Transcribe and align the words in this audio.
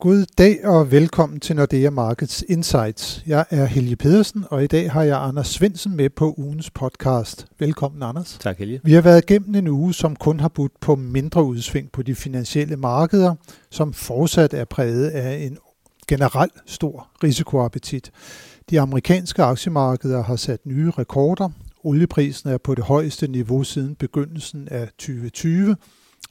God 0.00 0.24
dag 0.38 0.66
og 0.66 0.90
velkommen 0.90 1.40
til 1.40 1.56
Nordea 1.56 1.90
Markets 1.90 2.44
Insights. 2.48 3.22
Jeg 3.26 3.44
er 3.50 3.64
Helge 3.64 3.96
Pedersen, 3.96 4.44
og 4.50 4.64
i 4.64 4.66
dag 4.66 4.92
har 4.92 5.02
jeg 5.02 5.22
Anders 5.22 5.46
Svensen 5.46 5.96
med 5.96 6.10
på 6.10 6.34
ugens 6.36 6.70
podcast. 6.70 7.46
Velkommen, 7.58 8.02
Anders. 8.02 8.38
Tak, 8.40 8.58
Helge. 8.58 8.80
Vi 8.84 8.92
har 8.92 9.00
været 9.00 9.30
igennem 9.30 9.54
en 9.54 9.68
uge, 9.68 9.94
som 9.94 10.16
kun 10.16 10.40
har 10.40 10.48
budt 10.48 10.80
på 10.80 10.94
mindre 10.94 11.44
udsving 11.44 11.92
på 11.92 12.02
de 12.02 12.14
finansielle 12.14 12.76
markeder, 12.76 13.34
som 13.70 13.92
fortsat 13.92 14.54
er 14.54 14.64
præget 14.64 15.08
af 15.08 15.36
en 15.36 15.58
generelt 16.08 16.54
stor 16.66 17.08
risikoappetit. 17.24 18.10
De 18.70 18.80
amerikanske 18.80 19.42
aktiemarkeder 19.42 20.22
har 20.22 20.36
sat 20.36 20.66
nye 20.66 20.90
rekorder. 20.90 21.48
Olieprisen 21.84 22.50
er 22.50 22.58
på 22.58 22.74
det 22.74 22.84
højeste 22.84 23.28
niveau 23.28 23.62
siden 23.62 23.94
begyndelsen 23.94 24.68
af 24.70 24.88
2020. 24.88 25.76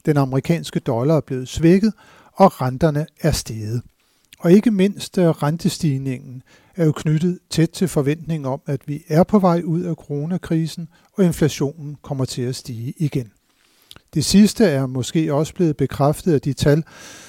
Den 0.06 0.16
amerikanske 0.16 0.80
dollar 0.80 1.16
er 1.16 1.20
blevet 1.20 1.48
svækket, 1.48 1.92
og 2.38 2.60
renterne 2.60 3.06
er 3.20 3.32
steget. 3.32 3.82
Og 4.38 4.52
ikke 4.52 4.70
mindst 4.70 5.18
øh, 5.18 5.28
rentestigningen 5.28 6.42
er 6.76 6.84
jo 6.84 6.92
knyttet 6.92 7.38
tæt 7.50 7.70
til 7.70 7.88
forventningen 7.88 8.46
om, 8.46 8.60
at 8.66 8.80
vi 8.86 9.04
er 9.08 9.22
på 9.22 9.38
vej 9.38 9.62
ud 9.64 9.82
af 9.82 9.94
coronakrisen, 9.94 10.88
og 11.12 11.24
inflationen 11.24 11.96
kommer 12.02 12.24
til 12.24 12.42
at 12.42 12.56
stige 12.56 12.94
igen. 12.96 13.32
Det 14.14 14.24
sidste 14.24 14.64
er 14.64 14.86
måske 14.86 15.34
også 15.34 15.54
blevet 15.54 15.76
bekræftet 15.76 16.34
af 16.34 16.40
de 16.40 16.52
tal, 16.52 16.84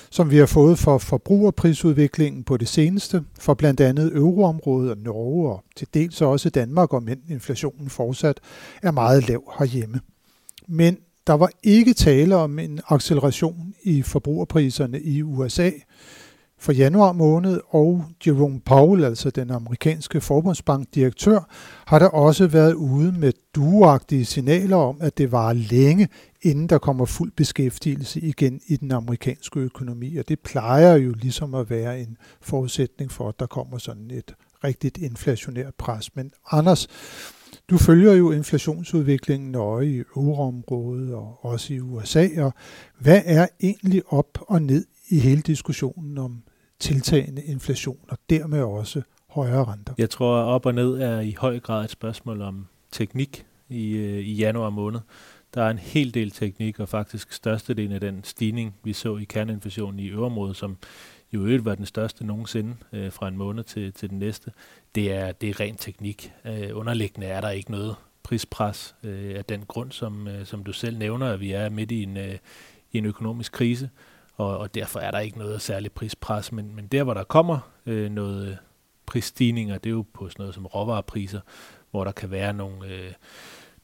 som 0.10 0.32
vi 0.32 0.38
har 0.38 0.46
fået 0.46 0.80
for 0.80 0.98
forbrugerprisudviklingen 0.98 2.44
på 2.44 2.58
det 2.58 2.68
seneste, 2.68 3.24
for 3.40 3.54
blandt 3.54 3.80
andet 3.82 4.16
euroområdet 4.16 4.92
og 4.92 4.98
Norge 4.98 5.50
og 5.50 5.64
til 5.76 5.88
dels 5.94 6.22
også 6.22 6.50
Danmark, 6.50 6.94
om 6.94 7.08
inflationen 7.30 7.90
fortsat 7.90 8.40
er 8.84 8.92
meget 8.92 9.28
lav 9.28 9.54
herhjemme. 9.60 10.00
Men 10.68 10.98
der 11.30 11.36
var 11.36 11.50
ikke 11.64 11.94
tale 11.94 12.36
om 12.36 12.60
en 12.60 12.80
acceleration 12.88 13.74
i 13.84 14.02
forbrugerpriserne 14.02 15.02
i 15.02 15.24
USA 15.24 15.72
for 16.60 16.72
januar 16.72 17.12
måned, 17.12 17.60
og 17.70 18.06
Jerome 18.28 18.60
Powell, 18.60 19.04
altså 19.04 19.30
den 19.30 19.52
amerikanske 19.52 20.22
forbundsbankdirektør, 20.22 21.40
har 21.86 22.00
der 22.00 22.08
også 22.08 22.48
været 22.48 22.74
ude 22.74 23.12
med 23.12 23.34
duagtige 23.56 24.26
signaler 24.26 24.78
om, 24.78 24.98
at 25.02 25.18
det 25.18 25.32
var 25.32 25.54
længe, 25.54 26.08
inden 26.42 26.68
der 26.68 26.78
kommer 26.78 27.06
fuld 27.06 27.32
beskæftigelse 27.32 28.20
igen 28.20 28.62
i 28.68 28.76
den 28.76 28.92
amerikanske 28.92 29.60
økonomi. 29.60 30.18
Og 30.18 30.30
det 30.30 30.40
plejer 30.40 30.96
jo 30.96 31.12
ligesom 31.12 31.56
at 31.56 31.70
være 31.70 32.02
en 32.02 32.18
forudsætning 32.42 33.12
for, 33.12 33.30
at 33.30 33.40
der 33.40 33.46
kommer 33.46 33.78
sådan 33.78 34.12
et 34.12 34.34
rigtigt 34.64 34.98
inflationært 34.98 35.74
pres. 35.78 36.16
Men 36.16 36.32
Anders, 36.52 36.88
du 37.70 37.78
følger 37.78 38.14
jo 38.14 38.32
inflationsudviklingen 38.32 39.52
nøje 39.52 39.88
i 39.88 39.98
euroområdet 39.98 41.14
og 41.14 41.46
også 41.46 41.74
i 41.74 41.80
USA, 41.80 42.28
og 42.38 42.54
hvad 43.00 43.22
er 43.26 43.48
egentlig 43.64 44.04
op 44.08 44.38
og 44.42 44.62
ned 44.62 44.86
i 45.10 45.20
hele 45.20 45.42
diskussionen 45.42 46.18
om 46.18 46.44
tiltagende 46.80 47.44
inflation 47.44 48.00
og 48.10 48.18
dermed 48.30 48.62
også 48.62 49.02
højere 49.30 49.66
renter? 49.66 49.94
Jeg 49.98 50.10
tror, 50.10 50.42
at 50.42 50.46
op 50.46 50.66
og 50.66 50.74
ned 50.74 51.02
er 51.02 51.20
i 51.20 51.36
høj 51.40 51.60
grad 51.60 51.84
et 51.84 51.92
spørgsmål 51.92 52.42
om 52.42 52.68
teknik 52.92 53.46
i, 53.70 53.92
øh, 53.92 54.20
i 54.20 54.34
januar 54.34 54.70
måned. 54.70 55.00
Der 55.54 55.64
er 55.64 55.70
en 55.70 55.78
hel 55.78 56.14
del 56.14 56.32
teknik, 56.32 56.80
og 56.80 56.90
faktisk 56.90 57.34
størstedelen 57.34 57.92
af 57.92 58.00
den 58.00 58.24
stigning, 58.24 58.76
vi 58.84 58.94
så 58.94 59.18
i 59.18 59.24
kerneinflationen 59.24 60.00
i 60.00 60.08
øvrigt, 60.08 60.58
som 60.58 60.78
jo 61.34 61.40
øvrigt 61.40 61.66
var 61.66 61.76
den 61.76 61.86
største 61.86 62.26
nogensinde 62.26 62.76
øh, 62.94 63.12
fra 63.12 63.28
en 63.28 63.38
måned 63.38 63.64
til, 63.64 63.94
til 63.94 64.10
den 64.10 64.20
næste, 64.20 64.52
det 64.96 65.14
er, 65.14 65.32
det 65.32 65.50
er 65.50 65.60
ren 65.60 65.76
teknik. 65.76 66.34
Øh, 66.46 66.70
underliggende 66.74 67.28
er 67.28 67.42
der 67.42 67.50
ikke 67.50 67.72
noget 67.72 67.96
prispres 68.24 68.96
øh, 69.04 69.36
af 69.38 69.46
den 69.46 69.66
grund, 69.66 69.92
som, 69.92 70.28
øh, 70.28 70.46
som 70.46 70.64
du 70.64 70.74
selv 70.74 70.98
nævner, 70.98 71.34
at 71.34 71.40
vi 71.40 71.52
er 71.52 71.70
midt 71.70 71.92
i 71.92 72.04
en, 72.04 72.18
øh, 72.18 72.38
i 72.92 72.98
en 72.98 73.06
økonomisk 73.06 73.52
krise, 73.52 73.90
og, 74.36 74.58
og 74.58 74.76
derfor 74.76 75.00
er 75.00 75.12
der 75.12 75.20
ikke 75.20 75.38
noget 75.38 75.62
særligt 75.62 75.96
prispres. 75.96 76.52
Men, 76.52 76.76
men 76.76 76.88
der, 76.88 77.04
hvor 77.04 77.14
der 77.14 77.24
kommer 77.24 77.60
øh, 77.86 78.12
noget 78.12 78.48
øh, 78.48 78.56
prisstigninger, 79.06 79.78
det 79.78 79.90
er 79.90 79.94
jo 79.94 80.06
på 80.14 80.30
sådan 80.30 80.44
noget 80.44 80.56
som 80.56 80.66
råvarepriser, 80.66 81.42
hvor 81.92 82.04
der 82.04 82.12
kan 82.12 82.32
være 82.32 82.54
nogle... 82.54 82.88
Øh, 82.88 83.12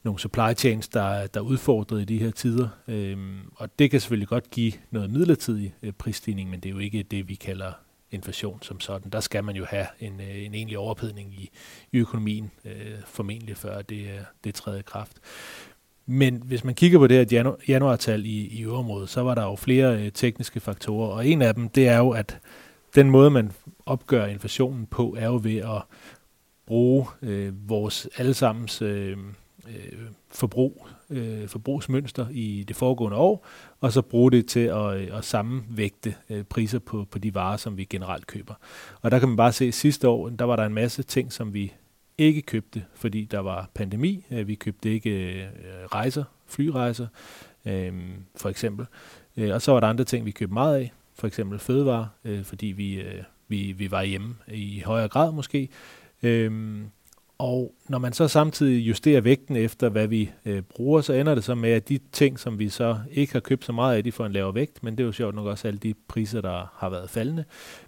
nogle 0.06 0.20
supply 0.20 0.54
chains, 0.56 0.88
der, 0.88 1.26
der 1.26 1.40
er 1.40 1.44
udfordret 1.44 2.00
i 2.00 2.04
de 2.04 2.18
her 2.18 2.30
tider. 2.30 2.68
Øhm, 2.88 3.38
og 3.56 3.78
det 3.78 3.90
kan 3.90 4.00
selvfølgelig 4.00 4.28
godt 4.28 4.50
give 4.50 4.72
noget 4.90 5.10
midlertidig 5.10 5.74
øh, 5.82 5.92
prisstigning, 5.92 6.50
men 6.50 6.60
det 6.60 6.68
er 6.68 6.72
jo 6.72 6.78
ikke 6.78 7.02
det, 7.02 7.28
vi 7.28 7.34
kalder 7.34 7.72
inflation 8.10 8.58
som 8.62 8.80
sådan. 8.80 9.10
Der 9.10 9.20
skal 9.20 9.44
man 9.44 9.56
jo 9.56 9.64
have 9.64 9.86
en, 10.00 10.20
øh, 10.20 10.44
en 10.44 10.54
egentlig 10.54 10.78
overophedning 10.78 11.34
i, 11.34 11.50
i 11.92 11.98
økonomien, 11.98 12.50
øh, 12.64 12.72
formentlig 13.06 13.56
før 13.56 13.82
det, 13.82 14.00
øh, 14.00 14.20
det 14.44 14.54
træder 14.54 14.78
i 14.78 14.82
kraft. 14.82 15.16
Men 16.06 16.42
hvis 16.44 16.64
man 16.64 16.74
kigger 16.74 16.98
på 16.98 17.06
det 17.06 17.16
her 17.16 17.24
januar, 17.38 17.56
januartal 17.68 18.26
i, 18.26 18.46
i 18.46 18.64
øvrigt, 18.64 19.10
så 19.10 19.22
var 19.22 19.34
der 19.34 19.42
jo 19.42 19.56
flere 19.56 20.02
øh, 20.02 20.12
tekniske 20.12 20.60
faktorer, 20.60 21.08
og 21.08 21.26
en 21.26 21.42
af 21.42 21.54
dem, 21.54 21.68
det 21.68 21.88
er 21.88 21.98
jo, 21.98 22.10
at 22.10 22.38
den 22.94 23.10
måde, 23.10 23.30
man 23.30 23.52
opgør 23.86 24.26
inflationen 24.26 24.86
på, 24.86 25.16
er 25.18 25.26
jo 25.26 25.40
ved 25.42 25.56
at 25.56 25.82
bruge 26.66 27.06
øh, 27.22 27.68
vores 27.68 28.08
allesammens 28.16 28.82
øh, 28.82 29.16
øh, 29.68 29.98
forbrug, 30.28 30.88
øh, 31.10 31.48
forbrugsmønster 31.48 32.26
i 32.30 32.64
det 32.68 32.76
foregående 32.76 33.16
år, 33.16 33.46
og 33.80 33.92
så 33.92 34.02
bruge 34.02 34.30
det 34.30 34.46
til 34.46 34.60
at, 34.60 34.96
øh, 34.96 35.18
at 35.18 35.24
sammenvægte 35.24 36.14
øh, 36.30 36.44
priser 36.44 36.78
på, 36.78 37.06
på 37.10 37.18
de 37.18 37.34
varer, 37.34 37.56
som 37.56 37.76
vi 37.76 37.84
generelt 37.84 38.26
køber. 38.26 38.54
Og 39.02 39.10
der 39.10 39.18
kan 39.18 39.28
man 39.28 39.36
bare 39.36 39.52
se, 39.52 39.64
at 39.64 39.74
sidste 39.74 40.08
år, 40.08 40.28
der 40.28 40.44
var 40.44 40.56
der 40.56 40.64
en 40.64 40.74
masse 40.74 41.02
ting, 41.02 41.32
som 41.32 41.54
vi 41.54 41.72
ikke 42.18 42.42
købte, 42.42 42.84
fordi 42.94 43.24
der 43.24 43.40
var 43.40 43.70
pandemi. 43.74 44.24
Øh, 44.30 44.48
vi 44.48 44.54
købte 44.54 44.90
ikke 44.90 45.10
øh, 45.10 45.46
rejser, 45.92 46.24
flyrejser, 46.46 47.06
øh, 47.66 47.92
for 48.36 48.48
eksempel. 48.48 48.86
Øh, 49.36 49.54
og 49.54 49.62
så 49.62 49.72
var 49.72 49.80
der 49.80 49.86
andre 49.86 50.04
ting, 50.04 50.26
vi 50.26 50.30
købte 50.30 50.54
meget 50.54 50.76
af, 50.76 50.92
for 51.14 51.26
eksempel 51.26 51.58
fødevarer, 51.58 52.06
øh, 52.24 52.44
fordi 52.44 52.66
vi, 52.66 53.00
øh, 53.00 53.22
vi, 53.48 53.72
vi 53.72 53.90
var 53.90 54.02
hjemme 54.02 54.34
i 54.48 54.80
højere 54.80 55.08
grad 55.08 55.32
måske. 55.32 55.68
Øh, 56.22 56.80
og 57.38 57.74
når 57.88 57.98
man 57.98 58.12
så 58.12 58.28
samtidig 58.28 58.88
justerer 58.88 59.20
vægten 59.20 59.56
efter, 59.56 59.88
hvad 59.88 60.06
vi 60.06 60.30
øh, 60.44 60.62
bruger, 60.62 61.00
så 61.00 61.12
ender 61.12 61.34
det 61.34 61.44
så 61.44 61.54
med, 61.54 61.70
at 61.70 61.88
de 61.88 61.98
ting, 62.12 62.38
som 62.38 62.58
vi 62.58 62.68
så 62.68 62.98
ikke 63.10 63.32
har 63.32 63.40
købt 63.40 63.64
så 63.64 63.72
meget 63.72 63.96
af, 63.96 64.04
de 64.04 64.12
får 64.12 64.26
en 64.26 64.32
lavere 64.32 64.54
vægt, 64.54 64.82
men 64.82 64.98
det 64.98 65.02
er 65.02 65.06
jo 65.06 65.12
sjovt 65.12 65.34
nok 65.34 65.46
også 65.46 65.68
alle 65.68 65.78
de 65.78 65.94
priser, 66.08 66.40
der 66.40 66.72
har 66.74 66.88
været 66.88 67.10
faldende, 67.10 67.44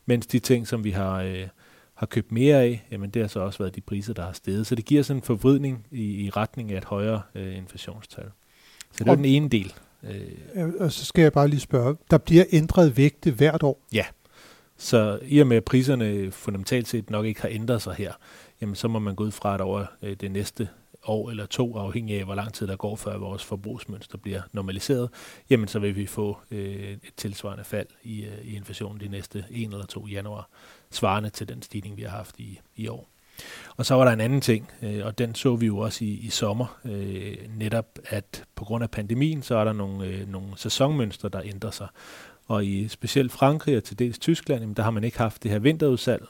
mens 0.07 0.27
de 0.27 0.39
ting, 0.39 0.67
som 0.67 0.85
vi 0.85 0.91
har, 0.91 1.23
øh, 1.23 1.47
har 1.95 2.07
købt 2.07 2.33
mere 2.33 2.63
af, 2.63 2.87
jamen 2.91 3.11
det 3.11 3.23
har 3.23 3.29
så 3.29 3.41
også 3.41 3.59
været 3.59 3.77
de 3.77 3.81
priser, 3.81 4.15
der 4.15 4.23
har 4.23 4.33
steget. 4.33 4.67
Så 4.67 4.75
det 4.75 4.85
giver 4.85 5.03
sådan 5.03 5.19
en 5.19 5.23
forvridning 5.23 5.87
i, 5.91 6.25
i 6.25 6.31
retning 6.31 6.73
af 6.73 6.79
et 6.79 6.85
højere 6.85 7.23
øh, 7.35 7.57
inflationstal. 7.57 8.31
Så 8.93 9.05
det 9.05 9.11
er 9.11 9.15
den 9.15 9.25
ene 9.25 9.49
del. 9.49 9.75
Øh, 10.03 10.69
og 10.81 10.93
så 10.93 11.05
skal 11.05 11.23
jeg 11.23 11.33
bare 11.33 11.49
lige 11.49 11.61
spørge, 11.61 11.97
der 12.11 12.19
bliver 12.19 12.45
ændret 12.53 12.97
vægte 12.97 13.31
hvert 13.31 13.63
år? 13.63 13.81
Ja, 13.93 14.05
så 14.77 15.19
i 15.23 15.39
og 15.39 15.47
med 15.47 15.57
at 15.57 15.65
priserne 15.65 16.31
fundamentalt 16.31 16.89
set 16.89 17.11
nok 17.11 17.27
ikke 17.27 17.41
har 17.41 17.49
ændret 17.49 17.83
sig 17.83 17.95
her, 17.95 18.13
jamen 18.61 18.75
så 18.75 18.89
må 18.89 18.99
man 18.99 19.15
gå 19.15 19.25
ud 19.25 19.31
fra, 19.31 19.55
at 19.55 19.61
over 19.61 19.87
øh, 20.03 20.17
det 20.21 20.31
næste 20.31 20.69
år 21.05 21.31
eller 21.31 21.47
to, 21.47 21.77
afhængig 21.77 22.19
af 22.19 22.25
hvor 22.25 22.35
lang 22.35 22.55
tid 22.55 22.67
der 22.67 22.77
går, 22.77 22.97
før 22.97 23.19
vores 23.19 23.45
forbrugsmønster 23.45 24.19
bliver 24.19 24.43
normaliseret, 24.53 25.11
jamen 25.51 25.69
så 25.69 25.79
vil 25.79 25.97
vi 25.97 26.07
få 26.07 26.39
øh, 26.51 26.93
et 26.93 27.15
tilsvarende 27.17 27.65
fald 27.65 27.87
i, 28.03 28.25
øh, 28.25 28.45
i 28.45 28.57
inflationen 28.57 29.01
de 29.01 29.09
næste 29.09 29.45
en 29.51 29.73
eller 29.73 29.87
to 29.87 30.07
januar, 30.07 30.49
svarende 30.91 31.31
til 31.31 31.49
den 31.49 31.63
stigning, 31.63 31.97
vi 31.97 32.03
har 32.03 32.17
haft 32.17 32.39
i, 32.39 32.61
i 32.77 32.89
år. 32.89 33.09
Og 33.77 33.87
så 33.87 33.95
var 33.95 34.05
der 34.05 34.13
en 34.13 34.21
anden 34.21 34.41
ting, 34.41 34.71
øh, 34.83 35.07
og 35.07 35.19
den 35.19 35.35
så 35.35 35.57
vi 35.57 35.67
jo 35.67 35.79
også 35.79 36.05
i, 36.05 36.09
i 36.09 36.31
sommer, 36.31 36.79
øh, 36.85 37.37
netop 37.57 37.99
at 38.05 38.45
på 38.55 38.65
grund 38.65 38.85
af 38.85 38.91
pandemien, 38.91 39.43
så 39.43 39.57
er 39.57 39.65
der 39.65 39.73
nogle, 39.73 40.07
øh, 40.07 40.29
nogle 40.29 40.49
sæsonmønstre, 40.57 41.29
der 41.29 41.41
ændrer 41.45 41.71
sig. 41.71 41.89
Og 42.47 42.65
i 42.65 42.89
specielt 42.89 43.33
Frankrig 43.33 43.77
og 43.77 43.85
til 43.85 43.99
dels 43.99 44.19
Tyskland, 44.19 44.61
jamen, 44.61 44.77
der 44.77 44.83
har 44.83 44.91
man 44.91 45.05
ikke 45.05 45.19
haft 45.19 45.43
det 45.43 45.51
her 45.51 45.59
vinterudsalg, 45.59 46.27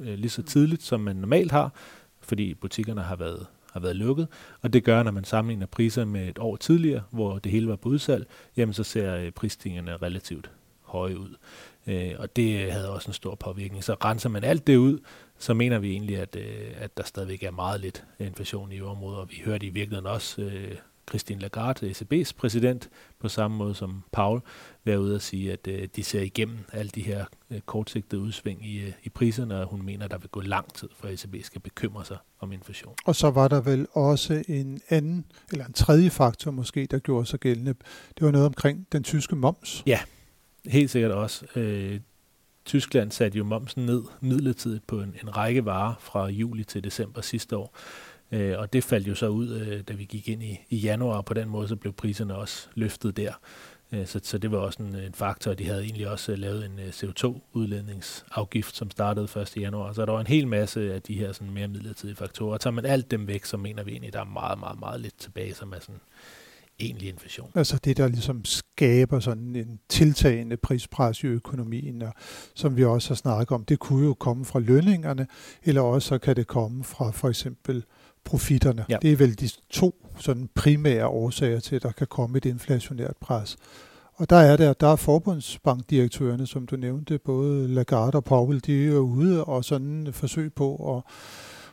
øh, 0.00 0.18
lige 0.18 0.30
så 0.30 0.42
tidligt, 0.42 0.82
som 0.82 1.00
man 1.00 1.16
normalt 1.16 1.52
har, 1.52 1.72
fordi 2.20 2.54
butikkerne 2.54 3.02
har 3.02 3.16
været, 3.16 3.46
har 3.72 3.80
været 3.80 3.96
lukket. 3.96 4.28
Og 4.60 4.72
det 4.72 4.84
gør, 4.84 5.02
når 5.02 5.10
man 5.10 5.24
sammenligner 5.24 5.66
priser 5.66 6.04
med 6.04 6.28
et 6.28 6.38
år 6.38 6.56
tidligere, 6.56 7.02
hvor 7.10 7.38
det 7.38 7.52
hele 7.52 7.68
var 7.68 7.76
på 7.76 7.88
udsalg, 7.88 8.26
jamen 8.56 8.72
så 8.72 8.84
ser 8.84 9.16
øh, 9.16 9.30
prisstigningerne 9.30 9.96
relativt 9.96 10.50
høje 10.82 11.18
ud. 11.18 11.34
Øh, 11.86 12.12
og 12.18 12.36
det 12.36 12.72
havde 12.72 12.90
også 12.90 13.08
en 13.08 13.14
stor 13.14 13.34
påvirkning. 13.34 13.84
Så 13.84 13.94
renser 14.04 14.28
man 14.28 14.44
alt 14.44 14.66
det 14.66 14.76
ud, 14.76 14.98
så 15.38 15.54
mener 15.54 15.78
vi 15.78 15.90
egentlig, 15.90 16.18
at, 16.18 16.36
øh, 16.36 16.72
at 16.76 16.96
der 16.96 17.02
stadigvæk 17.02 17.42
er 17.42 17.50
meget 17.50 17.80
lidt 17.80 18.04
inflation 18.18 18.72
i 18.72 18.80
området, 18.80 19.20
og 19.20 19.30
vi 19.30 19.42
hørte 19.44 19.66
i 19.66 19.70
virkeligheden 19.70 20.06
også 20.06 20.42
øh, 20.42 20.76
Christine 21.08 21.40
Lagarde, 21.40 21.90
ECB's 21.90 22.32
præsident, 22.36 22.88
på 23.18 23.28
samme 23.28 23.56
måde 23.56 23.74
som 23.74 24.02
Paul, 24.12 24.40
være 24.84 25.00
ude 25.00 25.14
og 25.14 25.22
sige, 25.22 25.52
at 25.52 25.66
øh, 25.68 25.88
de 25.96 26.04
ser 26.04 26.20
igennem 26.20 26.58
alle 26.72 26.90
de 26.90 27.02
her 27.02 27.24
øh, 27.50 27.60
kortsigtede 27.60 28.20
udsving 28.20 28.66
i, 28.66 28.78
øh, 28.78 28.92
i 29.02 29.08
priserne, 29.08 29.60
og 29.60 29.66
hun 29.66 29.82
mener, 29.82 30.04
at 30.04 30.10
der 30.10 30.18
vil 30.18 30.28
gå 30.28 30.40
lang 30.40 30.74
tid, 30.74 30.88
for 30.96 31.08
ECB 31.08 31.44
skal 31.44 31.60
bekymre 31.60 32.04
sig 32.04 32.16
om 32.40 32.52
inflation. 32.52 32.94
Og 33.04 33.16
så 33.16 33.30
var 33.30 33.48
der 33.48 33.60
vel 33.60 33.86
også 33.92 34.44
en 34.48 34.80
anden, 34.88 35.24
eller 35.52 35.66
en 35.66 35.72
tredje 35.72 36.10
faktor 36.10 36.50
måske, 36.50 36.86
der 36.86 36.98
gjorde 36.98 37.26
sig 37.26 37.40
gældende. 37.40 37.74
Det 38.18 38.24
var 38.24 38.30
noget 38.30 38.46
omkring 38.46 38.86
den 38.92 39.02
tyske 39.02 39.36
moms. 39.36 39.82
Ja, 39.86 40.00
helt 40.66 40.90
sikkert 40.90 41.12
også. 41.12 41.46
Øh, 41.56 42.00
Tyskland 42.64 43.10
satte 43.10 43.38
jo 43.38 43.44
momsen 43.44 43.86
ned 43.86 44.02
midlertidigt 44.20 44.86
på 44.86 45.00
en, 45.00 45.14
en 45.22 45.36
række 45.36 45.64
varer 45.64 45.94
fra 46.00 46.26
juli 46.26 46.64
til 46.64 46.84
december 46.84 47.20
sidste 47.20 47.56
år. 47.56 47.76
Øh, 48.32 48.58
og 48.58 48.72
det 48.72 48.84
faldt 48.84 49.08
jo 49.08 49.14
så 49.14 49.28
ud, 49.28 49.48
øh, 49.48 49.80
da 49.80 49.94
vi 49.94 50.04
gik 50.04 50.28
ind 50.28 50.42
i, 50.42 50.60
i 50.70 50.76
januar, 50.76 51.16
og 51.16 51.24
på 51.24 51.34
den 51.34 51.48
måde 51.48 51.68
så 51.68 51.76
blev 51.76 51.92
priserne 51.92 52.34
også 52.34 52.68
løftet 52.74 53.16
der. 53.16 53.32
Øh, 53.92 54.06
så, 54.06 54.20
så 54.22 54.38
det 54.38 54.50
var 54.50 54.58
også 54.58 54.82
en, 54.82 54.94
en 54.94 55.14
faktor. 55.14 55.54
De 55.54 55.66
havde 55.66 55.82
egentlig 55.82 56.08
også 56.08 56.32
øh, 56.32 56.38
lavet 56.38 56.64
en 56.64 56.78
øh, 56.78 56.88
CO2-udledningsafgift, 56.88 58.76
som 58.76 58.90
startede 58.90 59.40
1. 59.40 59.56
januar. 59.56 59.92
Så 59.92 60.06
der 60.06 60.12
var 60.12 60.20
en 60.20 60.26
hel 60.26 60.48
masse 60.48 60.94
af 60.94 61.02
de 61.02 61.14
her 61.14 61.32
sådan 61.32 61.52
mere 61.52 61.68
midlertidige 61.68 62.16
faktorer. 62.16 62.52
Og 62.52 62.60
tager 62.60 62.74
man 62.74 62.84
alt 62.84 63.10
dem 63.10 63.26
væk, 63.26 63.44
så 63.44 63.56
mener 63.56 63.82
vi 63.82 63.90
egentlig, 63.90 64.08
at 64.08 64.14
der 64.14 64.20
er 64.20 64.24
meget, 64.24 64.58
meget, 64.58 64.78
meget 64.78 65.00
lidt 65.00 65.18
tilbage, 65.18 65.54
som 65.54 65.72
er 65.72 65.80
sådan 65.80 66.00
egentlig 66.80 67.08
inflation. 67.08 67.50
Altså 67.54 67.78
det, 67.84 67.96
der 67.96 68.08
ligesom 68.08 68.44
skaber 68.44 69.20
sådan 69.20 69.56
en 69.56 69.80
tiltagende 69.88 70.56
prispres 70.56 71.22
i 71.22 71.26
økonomien, 71.26 72.02
og 72.02 72.12
som 72.54 72.76
vi 72.76 72.84
også 72.84 73.10
har 73.10 73.14
snakket 73.14 73.54
om, 73.54 73.64
det 73.64 73.78
kunne 73.78 74.06
jo 74.06 74.14
komme 74.14 74.44
fra 74.44 74.60
lønningerne, 74.60 75.26
eller 75.62 75.80
også 75.80 76.08
så 76.08 76.18
kan 76.18 76.36
det 76.36 76.46
komme 76.46 76.84
fra 76.84 77.10
for 77.10 77.28
eksempel 77.28 77.84
profitterne. 78.24 78.84
Ja. 78.88 78.96
Det 79.02 79.12
er 79.12 79.16
vel 79.16 79.40
de 79.40 79.48
to 79.70 79.94
sådan 80.16 80.48
primære 80.54 81.06
årsager 81.06 81.60
til, 81.60 81.76
at 81.76 81.82
der 81.82 81.92
kan 81.92 82.06
komme 82.06 82.38
et 82.38 82.44
inflationært 82.44 83.16
pres. 83.20 83.56
Og 84.14 84.30
der 84.30 84.36
er 84.36 84.56
der, 84.56 84.72
der 84.72 84.86
er 84.86 84.96
forbundsbankdirektørerne, 84.96 86.46
som 86.46 86.66
du 86.66 86.76
nævnte, 86.76 87.18
både 87.18 87.68
Lagarde 87.68 88.16
og 88.16 88.24
Powell, 88.24 88.60
de 88.66 88.82
er 88.82 88.86
jo 88.86 89.00
ude 89.00 89.44
og 89.44 89.64
sådan 89.64 90.08
forsøg 90.12 90.52
på 90.54 90.96
at 90.96 91.02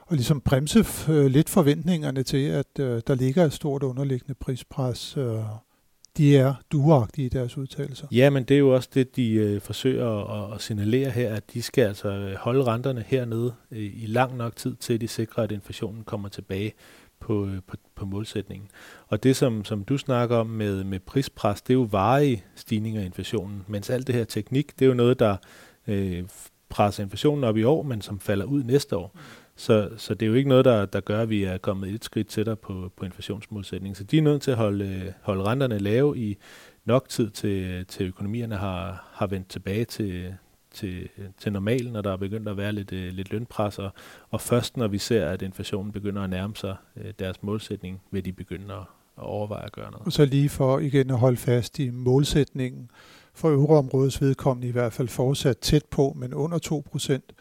og 0.09 0.15
ligesom 0.15 0.41
bremse 0.41 0.85
øh, 1.09 1.25
lidt 1.25 1.49
forventningerne 1.49 2.23
til, 2.23 2.45
at 2.45 2.79
øh, 2.79 3.01
der 3.07 3.15
ligger 3.15 3.45
et 3.45 3.53
stort 3.53 3.83
underliggende 3.83 4.33
prispres. 4.33 5.17
Øh, 5.17 5.39
de 6.17 6.37
er 6.37 6.53
duagtige 6.71 7.25
i 7.25 7.29
deres 7.29 7.57
udtalelser. 7.57 8.07
Ja, 8.11 8.29
men 8.29 8.43
det 8.43 8.55
er 8.55 8.59
jo 8.59 8.75
også 8.75 8.89
det, 8.93 9.15
de 9.15 9.33
øh, 9.33 9.61
forsøger 9.61 10.07
at, 10.07 10.55
at 10.55 10.61
signalere 10.61 11.09
her, 11.09 11.35
at 11.35 11.53
de 11.53 11.61
skal 11.61 11.81
altså 11.81 12.09
øh, 12.09 12.35
holde 12.35 12.63
renterne 12.63 13.03
hernede 13.07 13.53
øh, 13.71 13.91
i 13.95 14.05
lang 14.07 14.37
nok 14.37 14.55
tid 14.55 14.75
til, 14.75 14.93
at 14.93 15.01
de 15.01 15.07
sikrer, 15.07 15.43
at 15.43 15.51
inflationen 15.51 16.03
kommer 16.03 16.29
tilbage 16.29 16.73
på, 17.19 17.45
øh, 17.45 17.59
på, 17.67 17.77
på 17.95 18.05
målsætningen. 18.05 18.69
Og 19.07 19.23
det, 19.23 19.35
som, 19.35 19.65
som 19.65 19.83
du 19.83 19.97
snakker 19.97 20.37
om 20.37 20.47
med, 20.47 20.83
med 20.83 20.99
prispres, 20.99 21.61
det 21.61 21.73
er 21.73 21.77
jo 21.77 21.87
varige 21.91 22.43
stigninger 22.55 23.01
i 23.01 23.05
inflationen, 23.05 23.63
mens 23.67 23.89
alt 23.89 24.07
det 24.07 24.15
her 24.15 24.23
teknik, 24.23 24.79
det 24.79 24.85
er 24.85 24.89
jo 24.89 24.95
noget, 24.95 25.19
der 25.19 25.37
øh, 25.87 26.23
presser 26.69 27.03
inflationen 27.03 27.43
op 27.43 27.57
i 27.57 27.63
år, 27.63 27.83
men 27.83 28.01
som 28.01 28.19
falder 28.19 28.45
ud 28.45 28.63
næste 28.63 28.97
år. 28.97 29.15
Så, 29.59 29.89
så 29.97 30.13
det 30.13 30.25
er 30.25 30.27
jo 30.27 30.33
ikke 30.33 30.49
noget, 30.49 30.65
der, 30.65 30.85
der 30.85 30.99
gør, 30.99 31.21
at 31.21 31.29
vi 31.29 31.43
er 31.43 31.57
kommet 31.57 31.89
et 31.89 32.05
skridt 32.05 32.27
tættere 32.27 32.55
på, 32.55 32.91
på 32.97 33.05
inflationsmålsætningen. 33.05 33.95
Så 33.95 34.03
de 34.03 34.17
er 34.17 34.21
nødt 34.21 34.41
til 34.41 34.51
at 34.51 34.57
holde, 34.57 35.13
holde 35.21 35.43
renterne 35.43 35.79
lave 35.79 36.17
i 36.17 36.37
nok 36.85 37.09
tid 37.09 37.29
til, 37.29 37.85
til 37.85 38.05
økonomierne 38.07 38.55
har, 38.55 39.09
har 39.11 39.27
vendt 39.27 39.49
tilbage 39.49 39.85
til, 39.85 40.35
til, 40.71 41.09
til 41.37 41.51
normalen, 41.51 41.93
når 41.93 42.01
der 42.01 42.11
er 42.11 42.17
begyndt 42.17 42.47
at 42.47 42.57
være 42.57 42.71
lidt, 42.71 42.93
øh, 42.93 43.13
lidt 43.13 43.31
lønpres, 43.31 43.79
og, 43.79 43.89
og 44.29 44.41
først 44.41 44.77
når 44.77 44.87
vi 44.87 44.97
ser, 44.97 45.25
at 45.25 45.41
inflationen 45.41 45.91
begynder 45.91 46.21
at 46.21 46.29
nærme 46.29 46.55
sig 46.55 46.75
øh, 46.97 47.13
deres 47.19 47.43
målsætning, 47.43 48.01
vil 48.11 48.25
de 48.25 48.33
begynde 48.33 48.73
at, 48.73 48.79
at 49.17 49.23
overveje 49.23 49.65
at 49.65 49.71
gøre 49.71 49.91
noget. 49.91 50.05
Og 50.05 50.11
så 50.11 50.25
lige 50.25 50.49
for 50.49 50.79
igen 50.79 51.09
at 51.09 51.17
holde 51.17 51.37
fast 51.37 51.79
i 51.79 51.89
målsætningen, 51.89 52.91
for 53.33 53.49
euroområdets 53.49 54.21
vedkommende 54.21 54.67
i 54.67 54.71
hvert 54.71 54.93
fald 54.93 55.07
fortsat 55.07 55.57
tæt 55.57 55.85
på, 55.85 56.13
men 56.17 56.33
under 56.33 56.57
2 56.57 56.83
procent, 56.91 57.33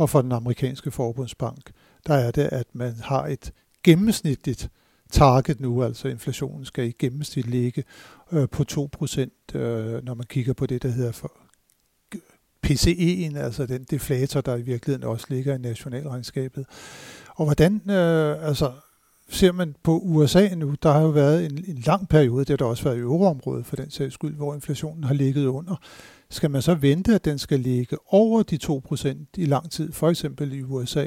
og 0.00 0.10
for 0.10 0.22
den 0.22 0.32
amerikanske 0.32 0.90
forbundsbank, 0.90 1.70
der 2.06 2.14
er 2.14 2.30
det, 2.30 2.48
at 2.52 2.66
man 2.72 2.94
har 3.02 3.26
et 3.26 3.52
gennemsnitligt 3.84 4.70
target 5.10 5.60
nu, 5.60 5.82
altså 5.82 6.08
inflationen 6.08 6.64
skal 6.64 6.88
i 6.88 6.92
gennemsnit 6.98 7.46
ligge 7.46 7.84
øh, 8.32 8.48
på 8.48 8.64
2%, 8.72 9.56
øh, 9.58 10.04
når 10.04 10.14
man 10.14 10.26
kigger 10.26 10.52
på 10.52 10.66
det, 10.66 10.82
der 10.82 10.88
hedder 10.88 11.12
for 11.12 11.32
PCE'en, 12.66 13.38
altså 13.38 13.66
den 13.66 13.84
deflator, 13.84 14.40
der 14.40 14.56
i 14.56 14.62
virkeligheden 14.62 15.08
også 15.08 15.26
ligger 15.28 15.54
i 15.54 15.58
nationalregnskabet. 15.58 16.66
Og 17.36 17.44
hvordan, 17.44 17.90
øh, 17.90 18.48
altså 18.48 18.72
ser 19.28 19.52
man 19.52 19.74
på 19.82 19.98
USA 19.98 20.54
nu, 20.54 20.74
der 20.82 20.92
har 20.92 21.00
jo 21.00 21.08
været 21.08 21.44
en, 21.44 21.64
en 21.68 21.82
lang 21.86 22.08
periode, 22.08 22.40
det 22.40 22.48
har 22.48 22.56
der 22.56 22.64
også 22.64 22.84
været 22.84 22.96
i 22.96 23.00
euroområdet 23.00 23.66
for 23.66 23.76
den 23.76 23.90
sags 23.90 24.14
skyld, 24.14 24.34
hvor 24.34 24.54
inflationen 24.54 25.04
har 25.04 25.14
ligget 25.14 25.46
under 25.46 25.76
skal 26.30 26.50
man 26.50 26.62
så 26.62 26.74
vente, 26.74 27.14
at 27.14 27.24
den 27.24 27.38
skal 27.38 27.60
ligge 27.60 27.96
over 28.06 28.42
de 28.42 28.58
2% 28.62 29.24
i 29.36 29.44
lang 29.44 29.70
tid, 29.70 29.92
for 29.92 30.10
eksempel 30.10 30.52
i 30.52 30.62
USA, 30.62 31.06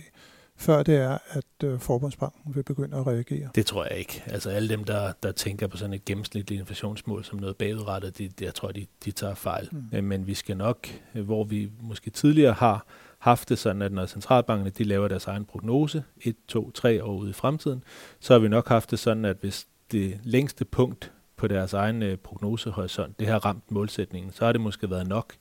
før 0.56 0.84
det 0.84 0.96
er, 0.96 1.18
at 1.30 1.64
øh, 1.64 1.80
Forbundsbanken 1.80 2.56
vil 2.56 2.64
begynde 2.64 2.98
at 2.98 3.08
reagere? 3.08 3.50
Det 3.56 3.66
tror 3.66 3.84
jeg 3.90 3.98
ikke. 3.98 4.24
Altså 4.26 4.50
alle 4.50 4.70
dem, 4.70 4.84
der, 4.84 5.12
der 5.24 5.32
tænker 5.32 5.68
på 5.68 5.78
sådan 5.78 5.94
et 5.94 6.06
gennemsnitligt 6.06 6.60
inflationsmål 6.60 7.24
som 7.24 7.40
noget 7.40 7.56
bagudrettet, 7.56 8.18
de, 8.18 8.28
de, 8.28 8.46
jeg 8.46 8.54
tror, 8.54 8.72
de, 8.72 8.86
de 9.06 9.12
tager 9.12 9.36
fejl. 9.36 9.70
Mm. 9.72 9.84
Øh, 9.94 10.04
men 10.04 10.28
vi 10.28 10.34
skal 10.34 10.58
nok, 10.58 10.88
øh, 11.16 11.26
hvor 11.26 11.44
vi 11.44 11.72
måske 11.82 12.10
tidligere 12.10 12.54
har 12.54 12.86
haft 13.20 13.50
det 13.50 13.60
sådan, 13.60 13.82
at 13.82 13.92
når 13.92 14.06
centralbankerne 14.06 14.70
de 14.70 14.84
laver 14.84 15.08
deres 15.08 15.28
egen 15.28 15.46
prognose, 15.46 16.04
1, 16.22 16.36
2, 16.48 16.72
3 16.72 17.04
år 17.04 17.18
ude 17.18 17.30
i 17.30 17.34
fremtiden, 17.34 17.84
så 18.20 18.34
har 18.34 18.40
vi 18.40 18.48
nok 18.48 18.68
haft 18.68 18.92
det 18.92 19.00
sådan, 19.00 19.26
at 19.26 19.38
hvis 19.42 19.68
det 19.92 20.20
længste 20.24 20.66
punkt 20.66 21.12
på 21.44 21.48
deres 21.48 21.74
egen 21.74 22.04
øh, 22.04 22.18
prognosehorisont, 22.18 23.20
det 23.20 23.28
har 23.28 23.46
ramt 23.46 23.72
målsætningen, 23.72 24.32
så 24.32 24.46
har 24.46 24.52
det 24.52 24.62
måske 24.62 24.90
været 24.90 25.08
nok 25.08 25.34